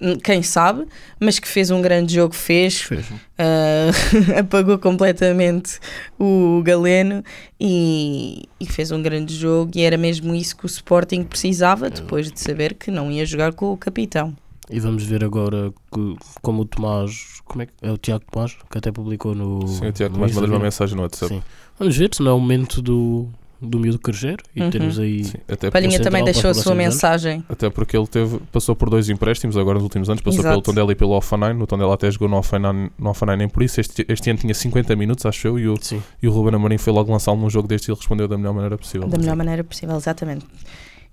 hum, 0.00 0.18
Quem 0.22 0.42
sabe, 0.42 0.84
mas 1.18 1.38
que 1.38 1.48
fez 1.48 1.70
um 1.70 1.80
grande 1.80 2.14
jogo, 2.14 2.34
fez, 2.34 2.80
Fez. 2.82 3.06
ah, 3.38 3.90
apagou 4.40 4.78
completamente 4.78 5.78
o 6.18 6.60
Galeno 6.64 7.22
e, 7.58 8.42
e 8.60 8.66
fez 8.66 8.90
um 8.90 9.00
grande 9.02 9.34
jogo 9.34 9.70
e 9.76 9.82
era 9.82 9.96
mesmo 9.96 10.34
isso 10.34 10.56
que 10.56 10.64
o 10.64 10.66
Sporting 10.66 11.22
precisava 11.24 11.88
depois 11.88 12.30
de 12.30 12.38
saber 12.40 12.74
que 12.74 12.90
não 12.90 13.10
ia 13.10 13.24
jogar 13.24 13.52
com 13.52 13.72
o 13.72 13.76
capitão. 13.76 14.36
E 14.72 14.80
vamos 14.80 15.04
ver 15.04 15.22
agora 15.22 15.72
que, 15.92 16.16
como 16.40 16.62
o 16.62 16.64
Tomás. 16.64 17.40
Como 17.44 17.62
é 17.62 17.66
que 17.66 17.72
é 17.82 17.90
o 17.92 17.98
Tiago 17.98 18.24
Tomás? 18.30 18.56
Que 18.70 18.78
até 18.78 18.90
publicou 18.90 19.34
no. 19.34 19.66
Sim, 19.68 19.88
o 19.88 19.92
Tiago 19.92 20.14
no 20.14 20.20
mais 20.20 20.34
mandou 20.34 20.50
uma 20.50 20.58
mensagem 20.58 20.96
no 20.96 21.02
WhatsApp. 21.02 21.34
Sim. 21.34 21.42
Vamos 21.78 21.96
ver 21.96 22.10
se 22.14 22.22
não 22.22 22.30
é 22.30 22.34
o 22.34 22.40
momento 22.40 22.80
do, 22.80 23.28
do 23.60 23.78
miúdo 23.78 23.98
crescer 23.98 24.42
e 24.56 24.62
Uhum. 24.62 24.70
termos 24.70 24.98
aí. 24.98 25.24
Sim, 25.24 25.38
até, 25.46 25.70
Palhinha 25.70 26.00
também 26.00 26.24
deixou 26.24 26.50
a 26.50 26.54
sua 26.54 26.62
próximos 26.74 26.80
anos. 26.80 26.94
mensagem. 26.94 27.44
até 27.48 27.68
porque 27.68 27.94
ele 27.96 28.06
teve, 28.06 28.38
passou 28.50 28.74
por 28.74 28.88
dois 28.88 29.10
empréstimos 29.10 29.56
agora 29.58 29.74
nos 29.74 29.82
últimos 29.84 30.08
anos, 30.08 30.22
passou 30.22 30.40
Exato. 30.40 30.52
pelo 30.54 30.62
Tondela 30.62 30.90
e 30.92 30.94
pelo 30.94 31.10
Offenheim. 31.12 31.52
No 31.54 31.66
Tondela 31.66 31.92
até 31.92 32.10
jogou 32.10 32.28
no 32.28 32.38
Offenheim, 32.38 32.88
no 32.98 33.10
Offenheim 33.10 33.36
nem 33.36 33.48
por 33.48 33.62
isso. 33.62 33.78
Este, 33.78 34.06
este 34.08 34.30
ano 34.30 34.38
tinha 34.38 34.54
50 34.54 34.96
minutos, 34.96 35.26
acho 35.26 35.48
eu, 35.48 35.58
e 35.58 35.68
o, 35.68 35.76
Sim. 35.78 36.02
e 36.22 36.28
o 36.28 36.32
Ruben 36.32 36.54
Amorim 36.54 36.78
foi 36.78 36.92
logo 36.94 37.12
lançá-lo 37.12 37.38
num 37.38 37.50
jogo 37.50 37.68
deste 37.68 37.88
e 37.88 37.90
ele 37.92 37.98
respondeu 37.98 38.26
da 38.26 38.38
melhor 38.38 38.54
maneira 38.54 38.78
possível. 38.78 39.06
Da 39.06 39.18
melhor 39.18 39.36
maneira 39.36 39.62
possível, 39.62 39.96
exatamente. 39.96 40.46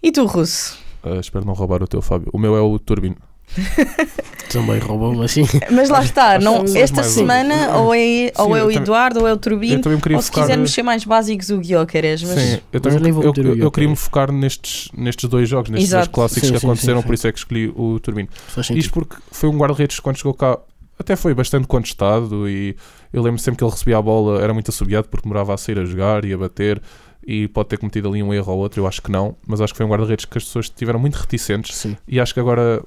E 0.01 0.11
tu, 0.13 0.25
Russo? 0.25 0.77
Ah, 1.03 1.15
espero 1.19 1.45
não 1.45 1.53
roubar 1.53 1.81
o 1.83 1.87
teu, 1.87 2.01
Fábio. 2.01 2.29
O 2.33 2.37
meu 2.37 2.55
é 2.55 2.61
o 2.61 2.77
Turbino. 2.79 3.15
Também 4.49 4.79
roubou, 4.79 5.13
mas 5.13 5.31
sim. 5.31 5.43
Mas 5.71 5.89
lá 5.89 6.03
está, 6.03 6.35
Acho 6.37 6.45
não, 6.45 6.65
que 6.65 6.77
esta 6.77 7.01
mais 7.01 7.07
semana 7.13 7.77
ou 7.77 7.93
é, 7.93 8.31
ou 8.37 8.55
é 8.57 8.61
eu 8.61 8.65
o 8.65 8.67
também- 8.67 8.77
Eduardo 8.77 9.19
ou 9.21 9.27
é 9.27 9.31
o 9.31 9.33
Eu 9.33 9.37
Turbino, 9.37 9.81
também 9.81 9.97
me 9.97 10.01
queria 10.01 10.17
ou 10.17 10.21
se 10.23 10.29
focar. 10.29 10.43
quisermos 10.45 10.71
ser 10.71 10.81
mais 10.83 11.03
básicos, 11.05 11.49
o 11.49 11.59
Guioqueres. 11.59 12.23
Mas 12.23 12.39
Sim, 12.39 12.59
eu, 12.73 12.79
também, 12.81 12.97
eu 12.97 13.03
nem 13.03 13.11
vou 13.11 13.23
eu, 13.23 13.29
meter 13.29 13.45
o 13.45 13.55
eu, 13.57 13.71
queria 13.71 13.89
me 13.89 13.95
focar 13.95 14.31
nestes, 14.31 14.89
nestes 14.93 15.29
dois 15.29 15.47
jogos, 15.47 15.69
nestes 15.69 15.89
Exato. 15.89 16.05
dois 16.07 16.15
clássicos 16.15 16.47
Sim, 16.47 16.53
que 16.55 16.59
sim, 16.59 16.65
aconteceram, 16.65 17.01
sim, 17.01 17.07
por 17.07 17.09
sim. 17.09 17.13
isso 17.15 17.27
é 17.27 17.31
que 17.31 17.37
escolhi 17.39 17.73
o 17.75 17.99
Turbino. 17.99 18.29
Faz 18.47 18.65
sentido. 18.67 18.81
Isto 18.83 18.93
porque 18.93 19.15
foi 19.31 19.49
um 19.49 19.57
guarda-redes 19.57 19.97
que 19.97 20.01
quando 20.01 20.17
chegou 20.17 20.33
cá 20.33 20.57
até 20.97 21.15
foi 21.15 21.33
bastante 21.35 21.67
contestado 21.67 22.49
e 22.49 22.75
eu 23.13 23.21
lembro 23.21 23.39
sempre 23.39 23.59
que 23.59 23.63
ele 23.63 23.71
recebia 23.71 23.97
a 23.97 24.01
bola, 24.01 24.41
era 24.41 24.53
muito 24.53 24.69
assobiado 24.69 25.07
porque 25.09 25.23
demorava 25.27 25.53
a 25.53 25.57
sair 25.57 25.77
a 25.79 25.85
jogar 25.85 26.25
e 26.25 26.33
a 26.33 26.37
bater 26.37 26.81
e 27.25 27.47
pode 27.47 27.69
ter 27.69 27.77
cometido 27.77 28.09
ali 28.09 28.23
um 28.23 28.33
erro 28.33 28.51
ou 28.51 28.59
outro, 28.59 28.81
eu 28.81 28.87
acho 28.87 29.01
que 29.01 29.11
não, 29.11 29.35
mas 29.47 29.61
acho 29.61 29.73
que 29.73 29.77
foi 29.77 29.85
um 29.85 29.89
guarda-redes 29.89 30.25
que 30.25 30.37
as 30.37 30.43
pessoas 30.43 30.65
estiveram 30.65 30.99
muito 30.99 31.15
reticentes 31.15 31.75
Sim. 31.75 31.95
e 32.07 32.19
acho 32.19 32.33
que 32.33 32.39
agora 32.39 32.81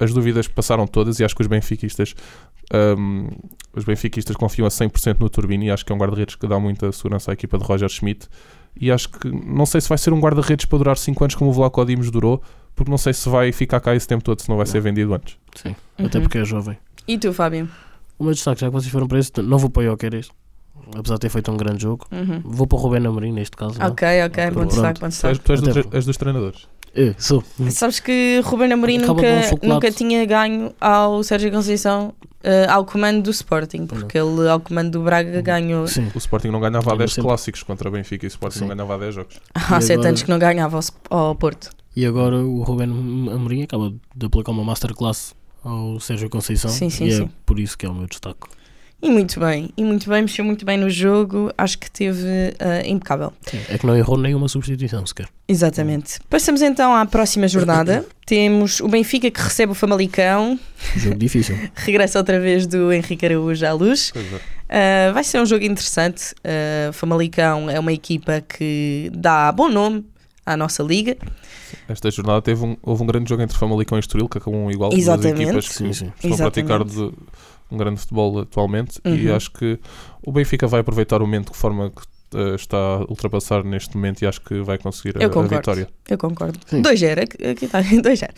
as 0.00 0.12
dúvidas 0.12 0.48
passaram 0.48 0.86
todas 0.86 1.20
e 1.20 1.24
acho 1.24 1.34
que 1.36 1.42
os 1.42 1.46
benfiquistas 1.46 2.14
hum, 2.98 3.28
os 3.76 3.84
benfiquistas 3.84 4.34
confiam 4.36 4.66
a 4.66 4.70
100% 4.70 5.18
no 5.20 5.28
Turbino 5.28 5.64
e 5.64 5.70
acho 5.70 5.84
que 5.84 5.92
é 5.92 5.94
um 5.94 5.98
guarda-redes 5.98 6.34
que 6.34 6.46
dá 6.46 6.58
muita 6.58 6.90
segurança 6.92 7.30
à 7.30 7.34
equipa 7.34 7.58
de 7.58 7.64
Roger 7.64 7.88
Schmidt 7.88 8.26
e 8.80 8.90
acho 8.90 9.08
que 9.10 9.28
não 9.28 9.66
sei 9.66 9.80
se 9.80 9.88
vai 9.88 9.98
ser 9.98 10.12
um 10.12 10.20
guarda-redes 10.20 10.64
para 10.66 10.78
durar 10.78 10.96
5 10.96 11.22
anos 11.24 11.34
como 11.34 11.50
o 11.50 11.52
Vlaco 11.52 11.84
Dimos 11.84 12.10
durou 12.10 12.42
porque 12.74 12.90
não 12.90 12.98
sei 12.98 13.12
se 13.12 13.28
vai 13.28 13.52
ficar 13.52 13.80
cá 13.80 13.94
esse 13.94 14.06
tempo 14.08 14.22
todo 14.24 14.40
se 14.40 14.48
não 14.48 14.56
vai 14.56 14.66
ser 14.66 14.78
Não. 14.78 14.84
vendido 14.84 15.12
antes 15.14 15.36
Sim. 15.54 15.74
Até 15.98 16.18
Uhum. 16.18 16.22
porque 16.24 16.38
é 16.38 16.44
jovem. 16.44 16.78
E 17.06 17.18
tu, 17.18 17.32
Fábio? 17.32 17.68
O 18.18 18.24
meu 18.24 18.32
destaque, 18.32 18.60
já 18.60 18.68
que 18.68 18.72
vocês 18.72 18.90
foram 18.92 19.08
para 19.08 19.18
esse, 19.18 19.32
não 19.42 19.58
vou 19.58 19.68
para 19.68 19.82
o 19.82 19.86
Jokeres, 19.86 20.28
apesar 20.96 21.14
de 21.14 21.20
ter 21.20 21.28
feito 21.30 21.50
um 21.50 21.56
grande 21.56 21.82
jogo. 21.82 22.06
Uhum. 22.12 22.40
Vou 22.44 22.66
para 22.66 22.78
o 22.78 22.80
Rubén 22.80 23.04
Amorim 23.06 23.32
neste 23.32 23.56
caso. 23.56 23.78
não? 23.78 23.86
Ok, 23.88 24.06
ok, 24.26 24.50
bom 24.52 24.64
destaque, 24.66 25.00
bom 25.00 25.08
tu 25.08 25.26
és, 25.26 25.38
destaque. 25.38 25.40
tu 25.40 25.52
és, 25.52 25.62
Até 25.62 25.72
tre- 25.72 25.88
és 25.96 26.06
dos 26.06 26.16
treinadores 26.16 26.68
É, 26.94 27.14
sou. 27.18 27.42
Sabes 27.70 28.00
que 28.00 28.40
Ruben 28.44 28.72
Amorim 28.72 28.98
Acaba 28.98 29.14
nunca, 29.14 29.54
um 29.62 29.68
nunca 29.68 29.90
tinha 29.92 30.24
ganho 30.26 30.72
ao 30.80 31.22
Sérgio 31.22 31.50
Conceição 31.52 32.12
eh, 32.42 32.66
ao 32.68 32.84
comando 32.84 33.22
do 33.22 33.30
Sporting, 33.30 33.86
Pois 33.86 34.00
não. 34.00 34.08
porque 34.08 34.18
ele 34.18 34.48
ao 34.48 34.58
comando 34.58 34.90
do 34.90 35.02
Braga 35.04 35.40
ganhou 35.40 35.86
Sim. 35.86 36.10
o 36.14 36.18
Sporting 36.18 36.48
não 36.48 36.58
ganhava 36.58 36.90
há 36.90 36.94
Eu 36.94 36.98
10 36.98 37.12
sempre- 37.12 37.28
clássicos 37.28 37.62
contra 37.62 37.88
o 37.88 37.92
Benfica 37.92 38.26
e 38.26 38.28
o 38.28 38.28
Sporting 38.28 38.58
Sim. 38.58 38.66
não 38.66 38.74
ganhava 38.76 38.94
há 38.94 38.98
10 38.98 39.14
jogos 39.14 39.36
há 39.54 39.78
E 39.78 39.82
sete 39.82 39.92
agora- 39.92 40.08
anos 40.08 40.22
que 40.22 40.30
não 40.30 40.38
ganhava 40.38 40.80
ao, 41.10 41.18
ao 41.28 41.34
Porto. 41.36 41.70
E 41.94 42.04
agora 42.06 42.36
o 42.36 42.62
Rubén 42.62 42.88
Amorim 43.32 43.62
acaba 43.62 43.92
de 44.16 44.26
aplicar 44.26 44.50
uma 44.52 44.64
masterclass 44.64 45.34
ao 45.62 46.00
Sérgio 46.00 46.28
Conceição. 46.30 46.70
Sim, 46.70 46.88
sim, 46.90 47.06
e 47.06 47.12
sim. 47.12 47.22
é 47.24 47.28
por 47.46 47.60
isso 47.60 47.76
que 47.78 47.84
é 47.86 47.88
o 47.88 47.94
meu 47.94 48.06
destaque. 48.06 48.48
E 49.02 49.08
muito 49.10 49.40
bem, 49.40 49.70
e 49.78 49.82
muito 49.82 50.10
bem, 50.10 50.20
mexeu 50.22 50.44
muito 50.44 50.64
bem 50.66 50.76
no 50.76 50.90
jogo, 50.90 51.50
acho 51.56 51.78
que 51.78 51.90
teve 51.90 52.26
eh, 52.58 52.82
impecável. 52.86 53.32
É 53.70 53.78
que 53.78 53.86
não 53.86 53.96
errou 53.96 54.18
nenhuma 54.18 54.46
substituição 54.46 55.06
sequer. 55.06 55.26
Exatamente. 55.48 56.18
Passamos 56.28 56.60
então 56.60 56.94
à 56.94 57.06
próxima 57.06 57.48
jornada. 57.48 58.04
Temos 58.26 58.78
o 58.80 58.88
Benfica 58.88 59.30
que 59.30 59.40
recebe 59.40 59.72
o 59.72 59.74
Famalicão, 59.74 60.60
Jogo 60.96 61.16
difícil. 61.16 61.56
regressa 61.76 62.18
outra 62.18 62.38
vez 62.38 62.66
do 62.66 62.92
Henrique 62.92 63.24
Araújo 63.24 63.66
à 63.66 63.72
luz. 63.72 64.10
Uh, 64.14 65.12
vai 65.14 65.24
ser 65.24 65.40
um 65.40 65.46
jogo 65.46 65.64
interessante. 65.64 66.34
Uh, 66.44 66.92
Famalicão 66.92 67.70
é 67.70 67.80
uma 67.80 67.92
equipa 67.94 68.42
que 68.42 69.10
dá 69.14 69.50
bom 69.50 69.68
nome 69.70 70.04
à 70.44 70.56
nossa 70.58 70.82
liga. 70.82 71.16
esta 71.88 72.10
jornada 72.10 72.42
teve 72.42 72.64
um, 72.64 72.76
houve 72.82 73.02
um 73.02 73.06
grande 73.06 73.28
jogo 73.28 73.42
entre 73.42 73.56
Famalicão 73.56 73.96
e 73.98 74.00
Estoril 74.00 74.28
que 74.28 74.38
acabou 74.38 74.60
um 74.60 74.70
igual 74.70 74.90
duas 74.90 75.00
Exatamente. 75.02 75.42
equipas 75.42 75.68
que 75.68 75.74
Sim, 75.74 75.92
sim. 75.92 76.12
estão 76.22 76.34
a 76.34 76.50
praticar 76.50 76.80
Exatamente. 76.82 77.12
de- 77.16 77.49
um 77.70 77.76
grande 77.76 78.00
futebol 78.00 78.40
atualmente 78.40 79.00
e 79.04 79.28
Uhum. 79.28 79.36
acho 79.36 79.50
que 79.52 79.78
o 80.26 80.32
Benfica 80.32 80.66
vai 80.66 80.80
aproveitar 80.80 81.18
o 81.22 81.26
momento 81.26 81.52
de 81.52 81.58
forma 81.58 81.90
que 81.90 82.02
eh, 82.32 82.54
está 82.54 82.76
a 82.76 82.98
ultrapassar 83.08 83.64
neste 83.64 83.96
momento 83.96 84.22
e 84.22 84.26
acho 84.26 84.40
que 84.40 84.60
vai 84.60 84.78
conseguir 84.78 85.18
a, 85.18 85.20
Eu 85.22 85.26
a 85.28 85.32
concordo. 85.32 85.56
vitória. 85.56 85.88
Eu 86.08 86.18
concordo. 86.18 86.58
Sim. 86.66 86.80
2-0, 86.82 87.22
aqui- 87.22 87.44
aqui 87.46 87.64
está, 87.64 87.80
2-0. 87.82 88.30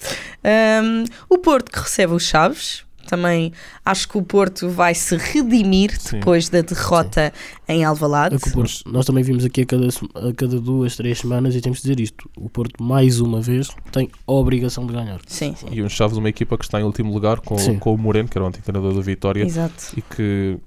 Um, 0.82 1.04
o 1.28 1.38
Porto 1.38 1.70
que 1.70 1.78
recebe 1.78 2.12
os 2.14 2.22
Chaves. 2.24 2.84
Também 3.06 3.52
acho 3.84 4.08
que 4.08 4.16
o 4.18 4.22
Porto 4.22 4.68
vai 4.68 4.94
se 4.94 5.16
redimir 5.16 5.98
Sim. 6.00 6.18
depois 6.18 6.48
da 6.48 6.60
derrota 6.62 7.32
em 7.68 7.84
Alvalade. 7.84 8.34
É 8.34 8.38
o 8.38 8.52
Porto- 8.52 8.82
nós 8.86 9.04
também 9.04 9.22
vimos 9.22 9.44
aqui 9.44 9.62
a 9.62 9.66
cada, 9.66 9.86
a 9.88 10.32
cada 10.34 10.60
duas, 10.60 10.96
três 10.96 11.18
semanas 11.18 11.54
e 11.54 11.60
temos 11.60 11.78
de 11.78 11.82
dizer 11.82 12.00
isto. 12.00 12.30
O 12.36 12.48
Porto, 12.48 12.82
mais 12.82 13.20
uma 13.20 13.40
vez, 13.40 13.68
tem 13.90 14.08
a 14.26 14.32
obrigação 14.32 14.86
de 14.86 14.92
ganhar. 14.92 15.20
Sim, 15.26 15.54
sim. 15.56 15.66
E 15.70 15.82
os 15.82 15.92
Chaves, 15.92 16.16
uma 16.16 16.28
equipa 16.28 16.56
que 16.56 16.64
está 16.64 16.80
em 16.80 16.84
último 16.84 17.12
lugar 17.12 17.40
com, 17.40 17.58
Sim. 17.58 17.78
com 17.78 17.94
o 17.94 17.98
Moreno, 17.98 18.28
que 18.28 18.38
era 18.38 18.44
o 18.44 18.48
antigo 18.48 18.64
treinador 18.64 18.94
do 18.94 19.02
Vitória, 19.02 19.42
Exato. 19.44 19.84
e 19.96 20.02
que 20.02 20.58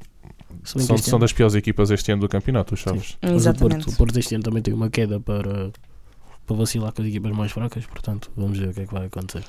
são, 0.64 0.98
são 0.98 1.20
das 1.20 1.32
piores 1.34 1.56
equipas 1.56 1.92
este 1.92 2.12
ano 2.12 2.22
do 2.22 2.30
campeonato, 2.30 2.74
os 2.74 2.80
Chaves. 2.80 3.18
Mas 3.22 3.32
o 3.32 3.36
Exatamente. 3.36 3.86
Porto, 3.86 3.94
o 3.94 3.98
Porto 3.98 4.18
este 4.20 4.36
ano 4.36 4.44
também 4.44 4.62
tem 4.62 4.74
uma 4.74 4.90
queda 4.90 5.20
para, 5.20 5.72
para 6.46 6.56
vacilar 6.56 6.92
com 6.92 7.02
as 7.02 7.08
equipas 7.08 7.32
mais 7.32 7.52
fracas, 7.52 7.86
portanto, 7.86 8.32
vamos 8.36 8.58
ver 8.58 8.70
o 8.70 8.74
que 8.74 8.82
é 8.82 8.86
que 8.86 8.94
vai 8.94 9.06
acontecer. 9.06 9.44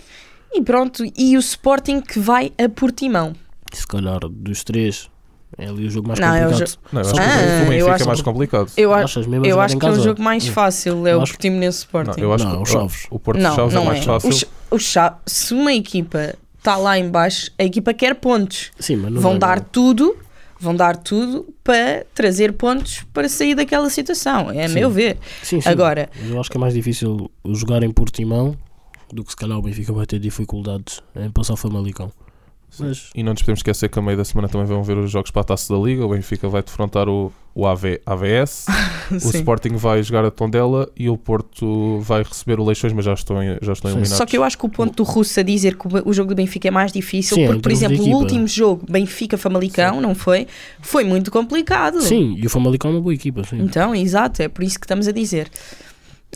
E 0.52 0.62
pronto, 0.62 1.04
e 1.16 1.36
o 1.36 1.40
Sporting 1.40 2.00
que 2.00 2.18
vai 2.18 2.52
a 2.62 2.68
Portimão. 2.68 3.34
Se 3.72 3.86
calhar 3.86 4.20
dos 4.30 4.64
três 4.64 5.08
é 5.58 5.66
ali 5.68 5.86
o 5.86 5.90
jogo 5.90 6.08
mais 6.08 6.18
Não, 6.20 6.34
é 6.34 6.46
o 6.46 6.50
complicado. 6.50 6.68
jo- 6.68 6.78
Não, 6.92 7.02
eu 7.02 7.06
acho 7.08 7.14
que 7.14 7.20
o 7.20 7.62
eu 7.62 7.68
Benfica 7.68 7.92
acho- 7.94 8.02
é 8.02 8.06
mais 8.06 8.22
complicado. 8.22 8.72
Eu, 8.76 8.94
a- 8.94 8.98
Achas 9.04 9.26
mesmo 9.26 9.46
eu 9.46 9.60
acho 9.60 9.76
que 9.78 9.86
é 9.86 9.90
o 9.90 10.00
jogo 10.02 10.22
mais 10.22 10.48
Hum. 10.48 10.52
fácil, 10.52 11.06
é 11.06 11.12
Eu 11.12 11.18
o 11.18 11.22
acho- 11.22 11.32
Portimonense 11.32 11.78
Sporting. 11.78 12.20
Não, 12.20 12.24
eu 12.28 12.32
acho 12.32 12.44
Não, 12.44 12.56
que 12.56 12.62
os 12.62 12.68
Chaves. 12.70 13.06
o 13.10 13.18
Porto 13.18 13.40
não, 13.40 13.54
Chaves 13.54 13.74
não 13.74 13.82
é 13.82 13.86
mais 13.86 14.00
é. 14.00 14.02
fácil. 14.02 14.28
Os- 14.30 14.44
os 14.70 14.82
Cha- 14.82 15.18
se 15.26 15.52
uma 15.54 15.72
equipa 15.72 16.34
está 16.58 16.76
lá 16.76 16.98
em 16.98 17.08
baixo, 17.08 17.50
a 17.58 17.64
equipa 17.64 17.92
quer 17.94 18.14
pontos. 18.14 18.70
Sim, 18.78 18.96
mas 18.96 19.12
não 19.12 19.20
vão 19.20 19.34
é 19.34 19.38
dar 19.38 19.60
bom. 19.60 19.66
tudo, 19.70 20.16
vão 20.58 20.74
dar 20.74 20.96
tudo 20.96 21.46
para 21.62 22.04
trazer 22.14 22.52
pontos 22.54 23.04
para 23.12 23.28
sair 23.28 23.54
daquela 23.54 23.88
situação, 23.90 24.50
é 24.50 24.64
a 24.64 24.68
Sim. 24.68 24.74
meu 24.74 24.90
ver. 24.90 25.18
Sim, 25.42 25.60
sim. 25.60 25.68
Agora, 25.68 26.08
Mas 26.20 26.30
eu 26.30 26.40
acho 26.40 26.50
que 26.50 26.56
é 26.56 26.60
mais 26.60 26.74
difícil 26.74 27.30
jogar 27.46 27.82
em 27.82 27.90
Portimão 27.90 28.56
do 29.16 29.24
que 29.24 29.30
se 29.30 29.36
calhar 29.36 29.58
o 29.58 29.62
Benfica 29.62 29.92
vai 29.92 30.06
ter 30.06 30.20
dificuldades 30.20 31.02
em 31.16 31.30
passar 31.30 31.54
o 31.54 31.56
Famalicão. 31.56 32.12
Mas 32.78 33.10
E 33.14 33.22
não 33.22 33.32
nos 33.32 33.42
podemos 33.42 33.60
esquecer 33.60 33.88
que 33.88 33.98
a 33.98 34.02
meio 34.02 34.16
da 34.18 34.24
semana 34.24 34.48
também 34.48 34.66
vão 34.66 34.82
ver 34.82 34.98
os 34.98 35.10
jogos 35.10 35.30
para 35.30 35.42
a 35.42 35.44
taça 35.44 35.72
da 35.72 35.80
Liga. 35.80 36.04
O 36.04 36.10
Benfica 36.10 36.48
vai 36.48 36.62
defrontar 36.62 37.08
o, 37.08 37.32
o 37.54 37.66
AV, 37.66 38.00
AVS, 38.04 38.66
o. 39.10 39.16
Sporting 39.16 39.76
vai 39.76 40.02
jogar 40.02 40.24
a 40.24 40.30
Tondela 40.30 40.88
e 40.96 41.08
o 41.08 41.16
Porto 41.16 42.00
vai 42.00 42.22
receber 42.22 42.60
o 42.60 42.64
Leixões, 42.64 42.92
mas 42.92 43.04
já 43.04 43.14
estão, 43.14 43.36
já 43.62 43.72
estão 43.72 43.90
Sim. 43.90 43.96
eliminados. 43.96 44.18
Só 44.18 44.26
que 44.26 44.36
eu 44.36 44.44
acho 44.44 44.58
que 44.58 44.66
o 44.66 44.68
ponto 44.68 44.94
do 44.94 45.02
Russo 45.04 45.40
a 45.40 45.42
dizer 45.42 45.76
que 45.76 45.86
o 45.86 46.08
o 46.08 46.12
jogo 46.12 46.34
do 46.34 46.36
Benfica 46.36 46.68
é 46.68 46.70
mais 46.70 46.92
difícil, 46.92 47.36
Sim, 47.36 47.46
porque, 47.46 47.62
por 47.62 47.72
exemplo, 47.72 48.04
o 48.04 48.10
último 48.10 48.46
jogo, 48.46 48.84
Benfica-Famalicão, 48.88 50.00
não 50.00 50.14
foi? 50.14 50.46
Foi 50.80 51.04
muito 51.04 51.30
complicado. 51.30 52.02
sim, 52.02 52.34
e 52.36 52.46
o 52.46 52.50
Famalicão 52.50 52.90
é 52.90 52.94
uma 52.94 53.00
boa 53.00 53.14
equipa, 53.14 53.42
sim. 53.44 53.58
Então, 53.60 53.94
exato, 53.94 54.42
é 54.42 54.48
por 54.48 54.62
isso 54.62 54.78
que 54.78 54.84
estamos 54.84 55.08
a 55.08 55.12
dizer. 55.12 55.50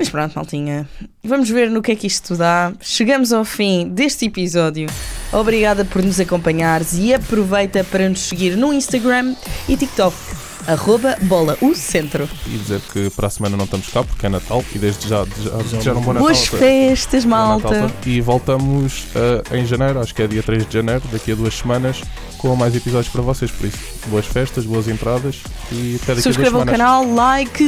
Mas 0.01 0.09
pronto, 0.09 0.33
maltinha. 0.35 0.89
Vamos 1.23 1.51
ver 1.51 1.71
no 1.71 1.83
que 1.83 1.93
é 1.93 1.95
que 1.95 2.07
isto 2.07 2.35
dá. 2.35 2.73
Chegamos 2.81 3.35
ao 3.35 3.45
fim 3.45 3.87
deste 3.87 4.25
episódio. 4.25 4.89
Obrigada 5.31 5.85
por 5.85 6.03
nos 6.03 6.19
acompanhares 6.19 6.95
e 6.95 7.13
aproveita 7.13 7.85
para 7.85 8.09
nos 8.09 8.21
seguir 8.21 8.57
no 8.57 8.73
Instagram 8.73 9.37
e 9.69 9.77
TikTok. 9.77 10.40
Arroba 10.67 11.17
bola 11.23 11.57
o 11.61 11.75
centro. 11.75 12.29
E 12.47 12.51
dizer 12.51 12.81
que 12.93 13.11
para 13.11 13.27
a 13.27 13.31
semana 13.31 13.57
não 13.57 13.65
estamos 13.65 13.89
cá 13.89 14.05
porque 14.05 14.27
é 14.27 14.29
Natal 14.29 14.65
e 14.75 14.79
desde 14.79 15.09
já, 15.09 15.25
já, 15.25 15.81
já 15.81 15.93
um 15.93 16.01
bom 16.01 16.13
Natal. 16.13 16.29
Boas 16.29 16.47
festas, 16.47 17.25
Natal 17.25 17.61
malta. 17.61 17.93
E 18.07 18.21
voltamos 18.21 19.07
eh, 19.15 19.59
em 19.59 19.67
janeiro, 19.67 20.01
acho 20.01 20.15
que 20.15 20.23
é 20.23 20.27
dia 20.27 20.43
3 20.43 20.67
de 20.67 20.73
janeiro, 20.73 21.03
daqui 21.11 21.33
a 21.33 21.35
duas 21.35 21.55
semanas, 21.55 22.01
com 22.39 22.55
mais 22.55 22.75
episódios 22.75 23.11
para 23.13 23.23
vocês. 23.23 23.51
Por 23.51 23.67
isso, 23.67 23.79
boas 24.07 24.27
festas, 24.27 24.65
boas 24.65 24.87
entradas 24.89 25.41
e 25.73 25.99
até 26.03 26.15
daqui 26.15 26.29
a 26.29 26.33
duas 26.33 26.35
Subscreva 26.35 26.59
o 26.59 26.67
canal, 26.67 27.15
like, 27.15 27.65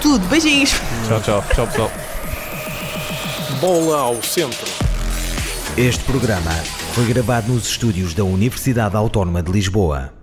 tudo. 0.00 0.26
Beijinhos. 0.28 0.70
Tchau, 1.08 1.20
tchau. 1.20 1.44
Tchau, 1.54 1.66
pessoal. 1.66 1.92
Bola 3.60 3.98
ao 3.98 4.22
centro. 4.22 4.66
Este 5.76 6.04
programa 6.04 6.52
foi 6.94 7.06
gravado 7.06 7.52
nos 7.52 7.66
estúdios 7.66 8.12
da 8.12 8.24
Universidade 8.24 8.94
Autónoma 8.96 9.42
de 9.42 9.50
Lisboa. 9.50 10.21